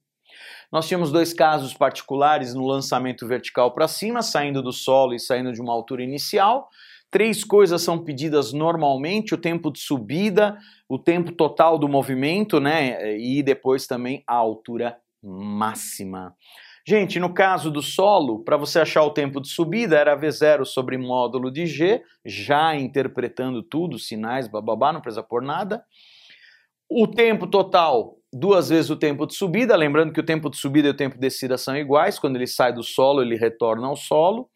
Nós 0.73 0.89
tínhamos 0.89 1.13
dois 1.13 1.35
casos 1.35 1.75
particulares 1.75 2.55
no 2.55 2.67
lançamento 2.67 3.29
vertical 3.29 3.75
para 3.75 3.87
cima, 3.87 4.23
saindo 4.23 4.63
do 4.63 4.73
solo 4.73 5.13
e 5.13 5.21
saindo 5.21 5.53
de 5.53 5.61
uma 5.61 5.75
altura 5.75 6.03
inicial. 6.03 6.71
Três 7.13 7.45
coisas 7.45 7.83
são 7.83 8.03
pedidas 8.03 8.55
normalmente: 8.55 9.35
o 9.35 9.39
tempo 9.39 9.71
de 9.71 9.79
subida, 9.79 10.57
o 10.89 10.99
tempo 10.99 11.31
total 11.31 11.79
do 11.79 11.87
movimento, 11.87 12.59
né? 12.59 13.19
E 13.19 13.43
depois 13.43 13.87
também 13.87 14.25
a 14.27 14.35
altura 14.35 14.97
máxima. 15.23 16.35
Gente, 16.85 17.21
no 17.21 17.33
caso 17.33 17.71
do 17.71 17.83
solo, 17.83 18.43
para 18.43 18.57
você 18.57 18.81
achar 18.81 19.05
o 19.05 19.11
tempo 19.11 19.41
de 19.41 19.49
subida, 19.49 19.97
era 19.97 20.19
V0 20.19 20.65
sobre 20.65 20.97
módulo 20.97 21.49
de 21.49 21.67
G, 21.67 22.03
já 22.25 22.75
interpretando 22.75 23.63
tudo, 23.63 23.99
sinais, 23.99 24.49
bababá, 24.49 24.93
não 24.93 25.01
precisa 25.01 25.23
pôr 25.23 25.43
nada. 25.43 25.85
O 26.91 27.07
tempo 27.07 27.47
total, 27.47 28.17
duas 28.33 28.71
vezes 28.71 28.91
o 28.91 28.97
tempo 28.97 29.27
de 29.27 29.35
subida, 29.35 29.77
lembrando 29.77 30.13
que 30.13 30.19
o 30.19 30.25
tempo 30.25 30.51
de 30.51 30.57
subida 30.57 30.89
e 30.89 30.91
o 30.91 30.97
tempo 30.97 31.15
de 31.15 31.21
descida 31.21 31.57
são 31.57 31.77
iguais, 31.77 32.19
quando 32.19 32.37
ele 32.37 32.47
sai 32.47 32.73
do 32.73 32.83
solo, 32.83 33.23
ele 33.23 33.37
retorna 33.37 33.87
ao 33.87 33.97
solo. 33.97 34.49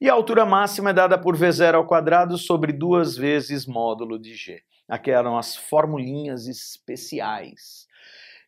E 0.00 0.08
a 0.08 0.12
altura 0.12 0.46
máxima 0.46 0.90
é 0.90 0.92
dada 0.92 1.18
por 1.18 1.36
V0 1.36 1.74
ao 1.74 1.84
quadrado 1.84 2.38
sobre 2.38 2.72
duas 2.72 3.16
vezes 3.16 3.66
módulo 3.66 4.16
de 4.16 4.32
G. 4.32 4.62
Aqui 4.88 5.10
eram 5.10 5.36
as 5.36 5.56
formulinhas 5.56 6.46
especiais. 6.46 7.88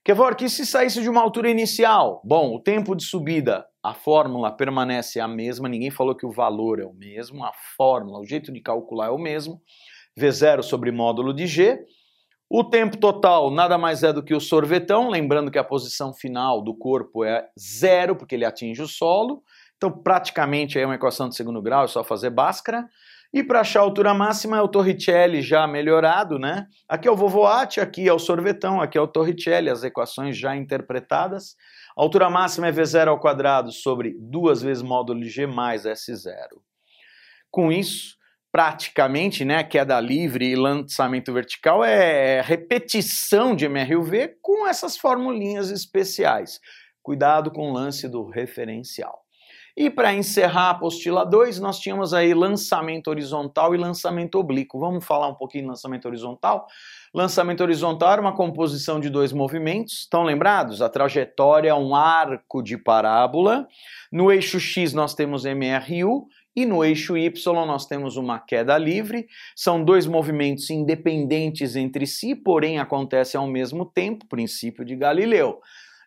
Kevork, 0.05 0.45
e 0.45 0.49
se 0.49 0.65
saísse 0.65 1.03
de 1.03 1.11
uma 1.11 1.21
altura 1.21 1.51
inicial? 1.51 2.23
Bom, 2.25 2.55
o 2.55 2.61
tempo 2.61 2.95
de 2.95 3.03
subida, 3.03 3.67
a 3.83 3.93
fórmula 3.93 4.53
permanece 4.53 5.19
a 5.19 5.27
mesma, 5.27 5.69
ninguém 5.69 5.91
falou 5.91 6.15
que 6.15 6.25
o 6.25 6.31
valor 6.31 6.79
é 6.79 6.85
o 6.85 6.95
mesmo, 6.95 7.45
a 7.45 7.53
fórmula, 7.77 8.21
o 8.21 8.25
jeito 8.25 8.53
de 8.53 8.61
calcular 8.61 9.09
é 9.09 9.11
o 9.11 9.19
mesmo, 9.19 9.61
V0 10.17 10.63
sobre 10.63 10.93
módulo 10.93 11.35
de 11.35 11.49
G. 11.49 11.85
O 12.49 12.63
tempo 12.63 12.97
total 12.97 13.51
nada 13.51 13.77
mais 13.77 14.05
é 14.05 14.13
do 14.13 14.23
que 14.23 14.35
o 14.35 14.41
sorvetão, 14.41 15.11
lembrando 15.11 15.51
que 15.51 15.59
a 15.59 15.65
posição 15.65 16.15
final 16.15 16.63
do 16.63 16.75
corpo 16.75 17.25
é 17.25 17.49
zero, 17.59 18.15
porque 18.15 18.37
ele 18.37 18.45
atinge 18.45 18.81
o 18.81 18.89
solo. 18.89 19.43
Então, 19.81 19.91
praticamente 19.91 20.79
é 20.79 20.85
uma 20.85 20.97
equação 20.97 21.27
de 21.27 21.35
segundo 21.35 21.63
grau, 21.63 21.87
é 21.87 21.89
só 21.89 22.05
fazer 22.05 22.29
Bhaskara. 22.29 22.87
E 23.33 23.43
para 23.43 23.61
achar 23.61 23.81
a 23.81 23.83
altura 23.83 24.13
máxima 24.13 24.59
é 24.59 24.61
o 24.61 24.69
Torricelli 24.69 25.41
já 25.41 25.67
melhorado, 25.67 26.39
né? 26.39 26.67
Aqui 26.87 27.09
é 27.09 27.11
o 27.11 27.17
Vovoati, 27.17 27.81
aqui 27.81 28.07
é 28.07 28.13
o 28.13 28.19
sorvetão, 28.19 28.79
aqui 28.79 28.99
é 28.99 29.01
o 29.01 29.07
Torricelli, 29.09 29.71
as 29.71 29.83
equações 29.83 30.37
já 30.37 30.55
interpretadas. 30.55 31.57
A 31.97 32.03
altura 32.03 32.29
máxima 32.29 32.67
é 32.67 32.73
V0 32.73 33.09
ao 33.09 33.19
quadrado 33.19 33.73
sobre 33.73 34.15
duas 34.21 34.61
vezes 34.61 34.83
módulo 34.83 35.25
G 35.25 35.47
mais 35.47 35.85
S0. 35.85 36.29
Com 37.51 37.73
isso, 37.73 38.17
praticamente, 38.53 39.47
né, 39.47 39.65
queda 39.65 39.99
livre 39.99 40.45
e 40.45 40.57
lançamento 40.57 41.33
vertical 41.33 41.83
é 41.83 42.43
repetição 42.43 43.57
de 43.57 43.65
MRUV 43.65 44.37
com 44.43 44.69
essas 44.69 44.99
formulinhas 44.99 45.71
especiais. 45.71 46.61
Cuidado 47.03 47.51
com 47.51 47.71
o 47.71 47.73
lance 47.73 48.07
do 48.07 48.29
referencial. 48.29 49.20
E 49.81 49.89
para 49.89 50.13
encerrar 50.13 50.65
a 50.65 50.71
apostila 50.73 51.25
2, 51.25 51.59
nós 51.59 51.81
tínhamos 51.81 52.13
aí 52.13 52.35
lançamento 52.35 53.09
horizontal 53.09 53.75
e 53.75 53.79
lançamento 53.79 54.35
oblíquo. 54.35 54.79
Vamos 54.79 55.03
falar 55.03 55.27
um 55.27 55.35
pouquinho 55.35 55.65
de 55.65 55.71
lançamento 55.71 56.05
horizontal? 56.05 56.67
Lançamento 57.15 57.63
horizontal 57.63 58.13
era 58.13 58.21
uma 58.21 58.37
composição 58.37 59.01
de 59.01 59.09
dois 59.09 59.33
movimentos, 59.33 60.01
estão 60.01 60.23
lembrados? 60.23 60.83
A 60.83 60.91
trajetória 60.91 61.71
é 61.71 61.75
um 61.75 61.95
arco 61.95 62.63
de 62.63 62.77
parábola. 62.77 63.67
No 64.13 64.31
eixo 64.31 64.61
X 64.61 64.93
nós 64.93 65.15
temos 65.15 65.47
MRU 65.47 66.27
e 66.55 66.67
no 66.67 66.85
eixo 66.85 67.17
Y 67.17 67.33
nós 67.65 67.87
temos 67.87 68.19
uma 68.19 68.39
queda 68.39 68.77
livre. 68.77 69.29
São 69.57 69.83
dois 69.83 70.07
movimentos 70.07 70.69
independentes 70.69 71.75
entre 71.75 72.07
si, 72.07 72.35
porém 72.35 72.79
acontecem 72.79 73.41
ao 73.41 73.47
mesmo 73.47 73.87
tempo, 73.87 74.27
princípio 74.27 74.85
de 74.85 74.95
Galileu. 74.95 75.59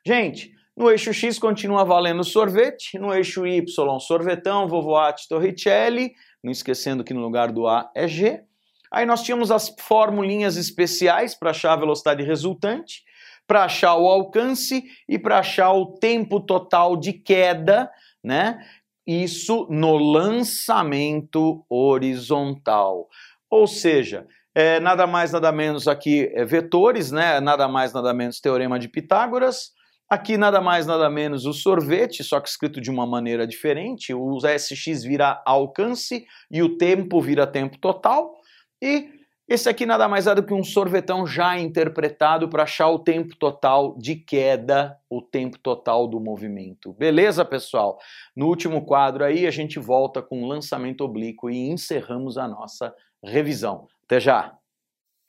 Gente, 0.05 0.53
no 0.75 0.89
eixo 0.89 1.13
X 1.13 1.37
continua 1.37 1.85
valendo 1.85 2.23
sorvete, 2.23 2.97
no 2.97 3.13
eixo 3.13 3.45
Y 3.45 3.99
sorvetão, 3.99 4.67
Vovoati, 4.67 5.27
Torricelli, 5.27 6.13
não 6.43 6.51
esquecendo 6.51 7.03
que 7.03 7.13
no 7.13 7.21
lugar 7.21 7.51
do 7.51 7.67
A 7.67 7.91
é 7.95 8.07
G. 8.07 8.43
Aí 8.91 9.05
nós 9.05 9.23
tínhamos 9.23 9.51
as 9.51 9.73
formulinhas 9.79 10.57
especiais 10.57 11.35
para 11.35 11.51
achar 11.51 11.73
a 11.73 11.77
velocidade 11.77 12.23
resultante, 12.23 13.03
para 13.45 13.65
achar 13.65 13.95
o 13.95 14.07
alcance 14.07 14.83
e 15.07 15.19
para 15.19 15.39
achar 15.39 15.71
o 15.73 15.97
tempo 15.97 16.39
total 16.39 16.97
de 16.97 17.13
queda, 17.13 17.89
né? 18.23 18.59
Isso 19.05 19.67
no 19.69 19.97
lançamento 19.97 21.65
horizontal. 21.69 23.09
Ou 23.49 23.67
seja, 23.67 24.25
é, 24.55 24.79
nada 24.79 25.05
mais 25.05 25.31
nada 25.31 25.51
menos 25.51 25.87
aqui 25.87 26.31
é 26.33 26.45
vetores, 26.45 27.11
né? 27.11 27.39
Nada 27.39 27.67
mais 27.67 27.93
nada 27.93 28.13
menos 28.13 28.39
teorema 28.39 28.79
de 28.79 28.87
Pitágoras 28.87 29.71
Aqui 30.09 30.37
nada 30.37 30.61
mais 30.61 30.85
nada 30.85 31.09
menos 31.09 31.45
o 31.45 31.53
sorvete, 31.53 32.23
só 32.23 32.39
que 32.39 32.47
escrito 32.47 32.79
de 32.79 32.91
uma 32.91 33.07
maneira 33.07 33.47
diferente. 33.47 34.13
O 34.13 34.37
SX 34.39 35.03
vira 35.03 35.41
alcance 35.45 36.25
e 36.51 36.61
o 36.61 36.77
tempo 36.77 37.21
vira 37.21 37.47
tempo 37.47 37.77
total. 37.79 38.33
E 38.81 39.09
esse 39.47 39.67
aqui 39.67 39.85
nada 39.85 40.07
mais 40.07 40.25
é 40.25 40.33
do 40.33 40.43
que 40.43 40.53
um 40.53 40.63
sorvetão 40.63 41.27
já 41.27 41.59
interpretado 41.59 42.47
para 42.47 42.63
achar 42.63 42.89
o 42.89 42.99
tempo 42.99 43.35
total 43.35 43.97
de 43.97 44.15
queda, 44.15 44.97
o 45.09 45.21
tempo 45.21 45.59
total 45.59 46.07
do 46.07 46.19
movimento. 46.19 46.93
Beleza, 46.93 47.43
pessoal? 47.43 47.97
No 48.35 48.47
último 48.47 48.85
quadro 48.85 49.23
aí 49.23 49.45
a 49.45 49.51
gente 49.51 49.79
volta 49.79 50.21
com 50.21 50.43
o 50.43 50.47
lançamento 50.47 51.01
oblíquo 51.01 51.49
e 51.49 51.69
encerramos 51.69 52.37
a 52.37 52.47
nossa 52.47 52.93
revisão. 53.23 53.87
Até 54.05 54.19
já! 54.19 54.57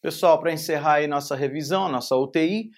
Pessoal, 0.00 0.38
para 0.38 0.52
encerrar 0.52 0.94
aí 0.94 1.06
nossa 1.06 1.34
revisão, 1.34 1.88
nossa 1.88 2.14
UTI, 2.14 2.70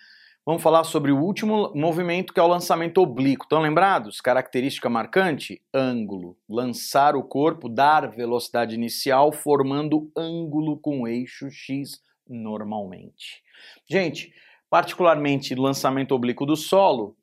Vamos 0.49 0.63
falar 0.63 0.85
sobre 0.85 1.11
o 1.11 1.19
último 1.19 1.73
movimento 1.75 2.33
que 2.33 2.39
é 2.39 2.43
o 2.43 2.47
lançamento 2.47 2.99
oblíquo. 2.99 3.47
Estão 3.47 3.61
lembrados? 3.61 4.21
Característica 4.21 4.89
marcante? 4.89 5.61
Ângulo. 5.75 6.39
Lançar 6.49 7.17
o 7.17 7.25
corpo, 7.25 7.69
dar 7.69 8.09
velocidade 8.13 8.73
inicial, 8.73 9.33
formando 9.33 10.09
ângulo 10.17 10.79
com 10.79 11.09
eixo 11.09 11.51
X 11.51 12.01
normalmente. 12.29 13.43
Gente, 13.91 14.33
particularmente 14.71 15.53
lançamento 15.57 16.13
oblíquo 16.15 16.47
do 16.47 16.55
solo, 16.55 17.17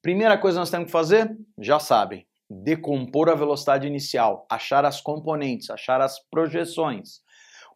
primeira 0.00 0.38
coisa 0.38 0.56
que 0.56 0.60
nós 0.60 0.70
temos 0.70 0.86
que 0.86 0.92
fazer, 0.92 1.36
já 1.58 1.78
sabem, 1.78 2.26
decompor 2.48 3.28
a 3.28 3.34
velocidade 3.34 3.86
inicial, 3.86 4.46
achar 4.48 4.86
as 4.86 5.02
componentes, 5.02 5.68
achar 5.68 6.00
as 6.00 6.18
projeções. 6.30 7.20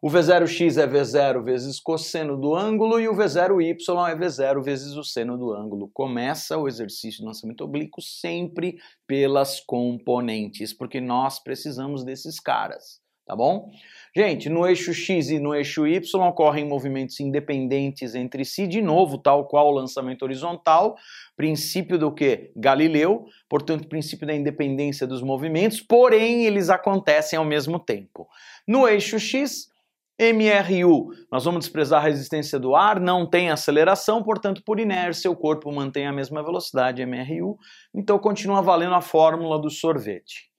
O 0.01 0.09
V0x 0.09 0.77
é 0.77 0.85
V0 0.85 1.41
vezes 1.41 1.79
cosseno 1.79 2.37
do 2.37 2.53
ângulo 2.53 2.99
e 2.99 3.07
o 3.07 3.15
V0y 3.15 3.71
é 4.09 4.15
V0 4.15 4.61
vezes 4.61 4.95
o 4.97 5.03
seno 5.03 5.37
do 5.37 5.53
ângulo. 5.53 5.89
Começa 5.93 6.57
o 6.57 6.67
exercício 6.67 7.21
de 7.21 7.25
lançamento 7.25 7.63
oblíquo 7.63 8.01
sempre 8.01 8.77
pelas 9.07 9.61
componentes, 9.61 10.73
porque 10.73 10.99
nós 10.99 11.41
precisamos 11.41 12.03
desses 12.03 12.41
caras, 12.41 12.99
tá 13.25 13.35
bom? 13.37 13.71
Gente, 14.13 14.49
no 14.49 14.67
eixo 14.67 14.93
x 14.93 15.29
e 15.29 15.39
no 15.39 15.55
eixo 15.55 15.87
y 15.87 16.01
ocorrem 16.27 16.67
movimentos 16.67 17.19
independentes 17.21 18.15
entre 18.15 18.43
si, 18.43 18.67
de 18.67 18.81
novo, 18.81 19.17
tal 19.17 19.47
qual 19.47 19.67
o 19.67 19.75
lançamento 19.75 20.23
horizontal, 20.23 20.97
princípio 21.37 21.97
do 21.97 22.13
que? 22.13 22.51
Galileu, 22.55 23.25
portanto, 23.47 23.87
princípio 23.87 24.27
da 24.27 24.35
independência 24.35 25.07
dos 25.07 25.21
movimentos, 25.21 25.79
porém 25.79 26.45
eles 26.45 26.69
acontecem 26.69 27.39
ao 27.39 27.45
mesmo 27.45 27.79
tempo. 27.79 28.27
No 28.67 28.85
eixo 28.87 29.17
x, 29.17 29.73
MRU, 30.17 31.09
nós 31.29 31.43
vamos 31.43 31.65
desprezar 31.65 32.01
a 32.01 32.05
resistência 32.05 32.57
do 32.57 32.73
ar, 32.73 33.01
não 33.01 33.29
tem 33.29 33.49
aceleração, 33.49 34.23
portanto, 34.23 34.63
por 34.65 34.79
inércia, 34.79 35.29
o 35.29 35.35
corpo 35.35 35.69
mantém 35.73 36.07
a 36.07 36.13
mesma 36.13 36.41
velocidade, 36.41 37.05
MRU, 37.05 37.57
então 37.93 38.17
continua 38.17 38.61
valendo 38.61 38.95
a 38.95 39.01
fórmula 39.01 39.59
do 39.59 39.69
sorvete. 39.69 40.49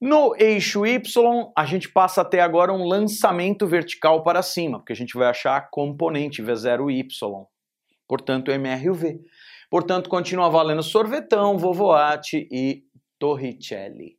No 0.00 0.36
eixo 0.38 0.86
Y, 0.86 1.52
a 1.56 1.64
gente 1.64 1.88
passa 1.88 2.20
até 2.20 2.40
agora 2.40 2.72
um 2.72 2.86
lançamento 2.86 3.66
vertical 3.66 4.22
para 4.22 4.42
cima, 4.42 4.78
porque 4.78 4.92
a 4.92 4.96
gente 4.96 5.14
vai 5.14 5.28
achar 5.28 5.56
a 5.56 5.60
componente 5.60 6.40
V0Y, 6.40 7.04
portanto, 8.06 8.52
MRUV. 8.52 9.18
Portanto, 9.68 10.08
continua 10.08 10.48
valendo 10.48 10.84
sorvetão, 10.84 11.58
Vovoati 11.58 12.46
e 12.52 12.84
Torricelli. 13.18 14.16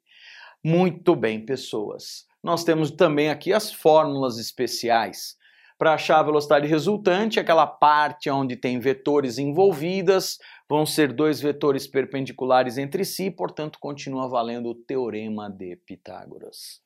Muito 0.61 1.15
bem, 1.15 1.45
pessoas 1.45 2.25
nós 2.45 2.63
temos 2.63 2.91
também 2.91 3.31
aqui 3.31 3.51
as 3.51 3.73
fórmulas 3.73 4.37
especiais. 4.37 5.35
Para 5.79 5.95
achar 5.95 6.19
a 6.19 6.23
velocidade 6.23 6.67
resultante, 6.67 7.39
aquela 7.39 7.65
parte 7.65 8.29
onde 8.29 8.55
tem 8.55 8.79
vetores 8.79 9.39
envolvidas, 9.39 10.37
vão 10.69 10.85
ser 10.85 11.11
dois 11.11 11.41
vetores 11.41 11.87
perpendiculares 11.87 12.77
entre 12.77 13.03
si, 13.03 13.31
portanto, 13.31 13.79
continua 13.79 14.29
valendo 14.29 14.69
o 14.69 14.75
teorema 14.75 15.49
de 15.49 15.75
Pitágoras. 15.87 16.85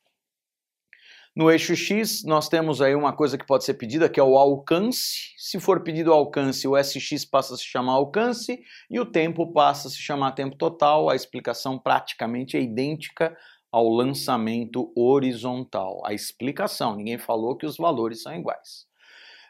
No 1.36 1.50
eixo 1.50 1.76
X, 1.76 2.24
nós 2.24 2.48
temos 2.48 2.80
aí 2.80 2.94
uma 2.94 3.12
coisa 3.12 3.36
que 3.36 3.46
pode 3.46 3.64
ser 3.64 3.74
pedida, 3.74 4.08
que 4.08 4.18
é 4.18 4.22
o 4.22 4.38
alcance. 4.38 5.34
Se 5.36 5.60
for 5.60 5.82
pedido 5.82 6.10
alcance, 6.10 6.66
o 6.66 6.74
SX 6.74 7.26
passa 7.26 7.52
a 7.52 7.56
se 7.58 7.64
chamar 7.64 7.92
alcance 7.92 8.58
e 8.90 8.98
o 8.98 9.04
tempo 9.04 9.52
passa 9.52 9.88
a 9.88 9.90
se 9.90 9.98
chamar 9.98 10.32
tempo 10.32 10.56
total. 10.56 11.10
A 11.10 11.14
explicação 11.14 11.78
praticamente 11.78 12.56
é 12.56 12.62
idêntica 12.62 13.36
ao 13.70 13.88
lançamento 13.88 14.92
horizontal. 14.96 16.00
A 16.04 16.12
explicação, 16.12 16.96
ninguém 16.96 17.18
falou 17.18 17.56
que 17.56 17.66
os 17.66 17.76
valores 17.76 18.22
são 18.22 18.34
iguais. 18.34 18.88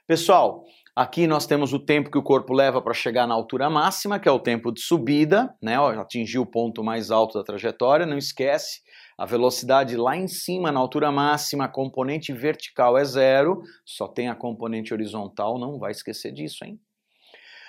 Pessoal, 0.06 0.64
aqui 0.94 1.26
nós 1.26 1.46
temos 1.46 1.72
o 1.72 1.78
tempo 1.78 2.10
que 2.10 2.18
o 2.18 2.22
corpo 2.22 2.52
leva 2.52 2.82
para 2.82 2.92
chegar 2.92 3.26
na 3.26 3.34
altura 3.34 3.70
máxima, 3.70 4.18
que 4.18 4.28
é 4.28 4.32
o 4.32 4.40
tempo 4.40 4.72
de 4.72 4.80
subida, 4.80 5.54
né? 5.62 5.76
Atingir 5.76 6.38
o 6.38 6.46
ponto 6.46 6.82
mais 6.82 7.10
alto 7.10 7.38
da 7.38 7.44
trajetória, 7.44 8.04
não 8.04 8.18
esquece. 8.18 8.80
A 9.16 9.24
velocidade 9.24 9.96
lá 9.96 10.16
em 10.16 10.26
cima, 10.26 10.72
na 10.72 10.80
altura 10.80 11.12
máxima, 11.12 11.66
a 11.66 11.68
componente 11.68 12.32
vertical 12.32 12.98
é 12.98 13.04
zero, 13.04 13.62
só 13.84 14.08
tem 14.08 14.28
a 14.28 14.34
componente 14.34 14.92
horizontal, 14.92 15.58
não 15.58 15.78
vai 15.78 15.92
esquecer 15.92 16.32
disso, 16.32 16.64
hein? 16.64 16.80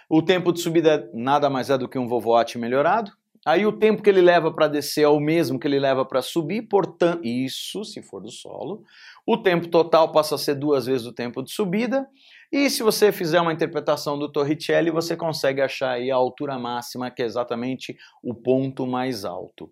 O 0.09 0.21
tempo 0.21 0.51
de 0.51 0.59
subida 0.59 1.09
nada 1.13 1.49
mais 1.49 1.69
é 1.69 1.77
do 1.77 1.87
que 1.87 1.99
um 1.99 2.07
vovoate 2.07 2.57
melhorado, 2.57 3.11
Aí 3.45 3.65
o 3.65 3.71
tempo 3.71 4.03
que 4.03 4.09
ele 4.09 4.21
leva 4.21 4.51
para 4.53 4.67
descer 4.67 5.03
é 5.03 5.07
o 5.07 5.19
mesmo 5.19 5.59
que 5.59 5.67
ele 5.67 5.79
leva 5.79 6.05
para 6.05 6.21
subir, 6.21 6.61
portanto, 6.63 7.25
isso 7.25 7.83
se 7.83 8.01
for 8.03 8.21
do 8.21 8.29
solo. 8.29 8.83
O 9.25 9.35
tempo 9.35 9.67
total 9.67 10.11
passa 10.11 10.35
a 10.35 10.37
ser 10.37 10.55
duas 10.55 10.85
vezes 10.85 11.07
o 11.07 11.13
tempo 11.13 11.41
de 11.41 11.51
subida. 11.51 12.07
E 12.51 12.69
se 12.69 12.83
você 12.83 13.11
fizer 13.11 13.41
uma 13.41 13.53
interpretação 13.53 14.19
do 14.19 14.31
Torricelli, 14.31 14.91
você 14.91 15.15
consegue 15.15 15.59
achar 15.61 15.91
aí 15.91 16.11
a 16.11 16.15
altura 16.15 16.59
máxima, 16.59 17.09
que 17.09 17.23
é 17.23 17.25
exatamente 17.25 17.97
o 18.21 18.33
ponto 18.35 18.85
mais 18.85 19.25
alto. 19.25 19.71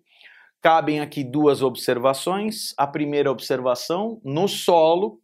Cabem 0.60 1.00
aqui 1.00 1.22
duas 1.22 1.62
observações. 1.62 2.74
A 2.76 2.86
primeira 2.86 3.30
observação, 3.30 4.20
no 4.24 4.48
solo, 4.48 5.20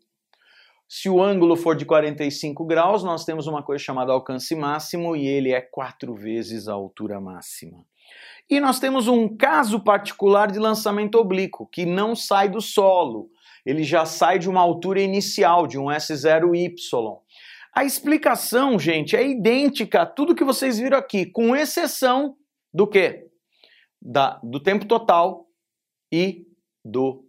Se 0.89 1.09
o 1.09 1.21
ângulo 1.21 1.57
for 1.57 1.75
de 1.75 1.85
45 1.85 2.65
graus, 2.65 3.03
nós 3.03 3.25
temos 3.25 3.49
uma 3.49 3.63
coisa 3.63 3.83
chamada 3.83 4.13
alcance 4.13 4.55
máximo 4.55 5.17
e 5.17 5.27
ele 5.27 5.53
é 5.53 5.61
quatro 5.61 6.15
vezes 6.15 6.69
a 6.69 6.75
altura 6.75 7.21
máxima. 7.21 7.85
E 8.49 8.61
nós 8.61 8.79
temos 8.79 9.09
um 9.09 9.37
caso 9.37 9.81
particular 9.81 10.51
de 10.51 10.59
lançamento 10.59 11.17
oblíquo, 11.17 11.67
que 11.67 11.85
não 11.85 12.15
sai 12.15 12.49
do 12.49 12.61
solo, 12.61 13.31
ele 13.65 13.83
já 13.83 14.07
sai 14.07 14.39
de 14.39 14.49
uma 14.49 14.61
altura 14.61 15.01
inicial, 15.01 15.67
de 15.67 15.77
um 15.77 15.87
S0Y. 15.87 17.19
A 17.75 17.85
explicação, 17.85 18.79
gente, 18.79 19.17
é 19.17 19.29
idêntica 19.29 20.03
a 20.03 20.07
tudo 20.07 20.35
que 20.35 20.45
vocês 20.45 20.79
viram 20.79 20.97
aqui, 20.97 21.27
com 21.27 21.55
exceção 21.55 22.37
do 22.73 22.87
quê? 22.87 23.27
Da, 24.01 24.41
do 24.43 24.61
tempo 24.61 24.87
total 24.87 25.47
e 26.13 26.47
do 26.85 27.25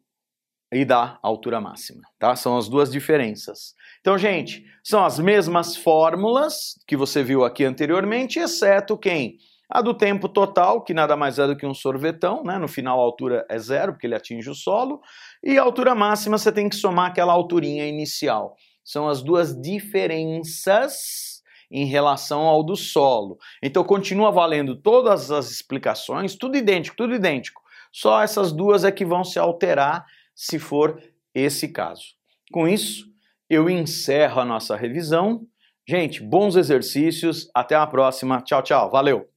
e 0.72 0.84
da 0.84 1.18
altura 1.24 1.62
máxima, 1.62 2.02
tá? 2.20 2.36
São 2.36 2.58
as 2.58 2.68
duas 2.68 2.92
diferenças. 2.92 3.74
Então, 4.02 4.18
gente, 4.18 4.66
são 4.84 5.04
as 5.04 5.18
mesmas 5.18 5.78
fórmulas 5.78 6.74
que 6.86 6.98
você 6.98 7.24
viu 7.24 7.46
aqui 7.46 7.64
anteriormente, 7.64 8.38
exceto 8.38 8.98
quem? 8.98 9.38
A 9.70 9.82
do 9.82 9.94
tempo 9.94 10.30
total, 10.30 10.82
que 10.82 10.94
nada 10.94 11.18
mais 11.18 11.38
é 11.40 11.46
do 11.46 11.56
que 11.56 11.66
um 11.66 11.74
sorvetão, 11.74 12.44
né? 12.44 12.58
No 12.58 12.68
final 12.68 13.00
a 13.00 13.04
altura 13.04 13.46
é 13.50 13.60
zero, 13.60 13.94
porque 13.94 14.08
ele 14.08 14.16
atinge 14.16 14.50
o 14.50 14.56
solo, 14.56 15.02
e 15.44 15.58
a 15.58 15.64
altura 15.64 15.94
máxima 15.94 16.38
você 16.38 16.52
tem 16.52 16.70
que 16.70 16.76
somar 16.76 17.10
aquela 17.10 17.34
alturinha 17.34 17.86
inicial. 17.86 18.56
São 18.84 19.10
as 19.10 19.22
duas 19.22 19.60
diferenças 19.60 21.42
em 21.70 21.86
relação 21.86 22.42
ao 22.42 22.64
do 22.64 22.76
solo. 22.78 23.38
Então 23.62 23.84
continua 23.84 24.32
valendo 24.32 24.76
todas 24.76 25.32
as 25.32 25.52
explicações, 25.52 26.36
tudo 26.36 26.58
idêntico, 26.58 26.96
tudo 26.96 27.14
idêntico. 27.14 27.62
Só 27.92 28.22
essas 28.22 28.54
duas 28.54 28.84
é 28.84 28.92
que 28.92 29.06
vão 29.06 29.24
se 29.24 29.38
alterar 29.38 30.06
se 30.34 30.60
for 30.60 31.02
esse 31.34 31.68
caso. 31.68 32.16
Com 32.52 32.68
isso, 32.68 33.06
eu 33.50 33.70
encerro 33.70 34.40
a 34.40 34.46
nossa 34.46 34.76
revisão. 34.76 35.46
Gente, 35.88 36.22
bons 36.22 36.56
exercícios, 36.56 37.50
até 37.54 37.76
a 37.76 37.88
próxima. 37.88 38.42
Tchau, 38.42 38.62
tchau. 38.62 38.90
Valeu! 38.90 39.37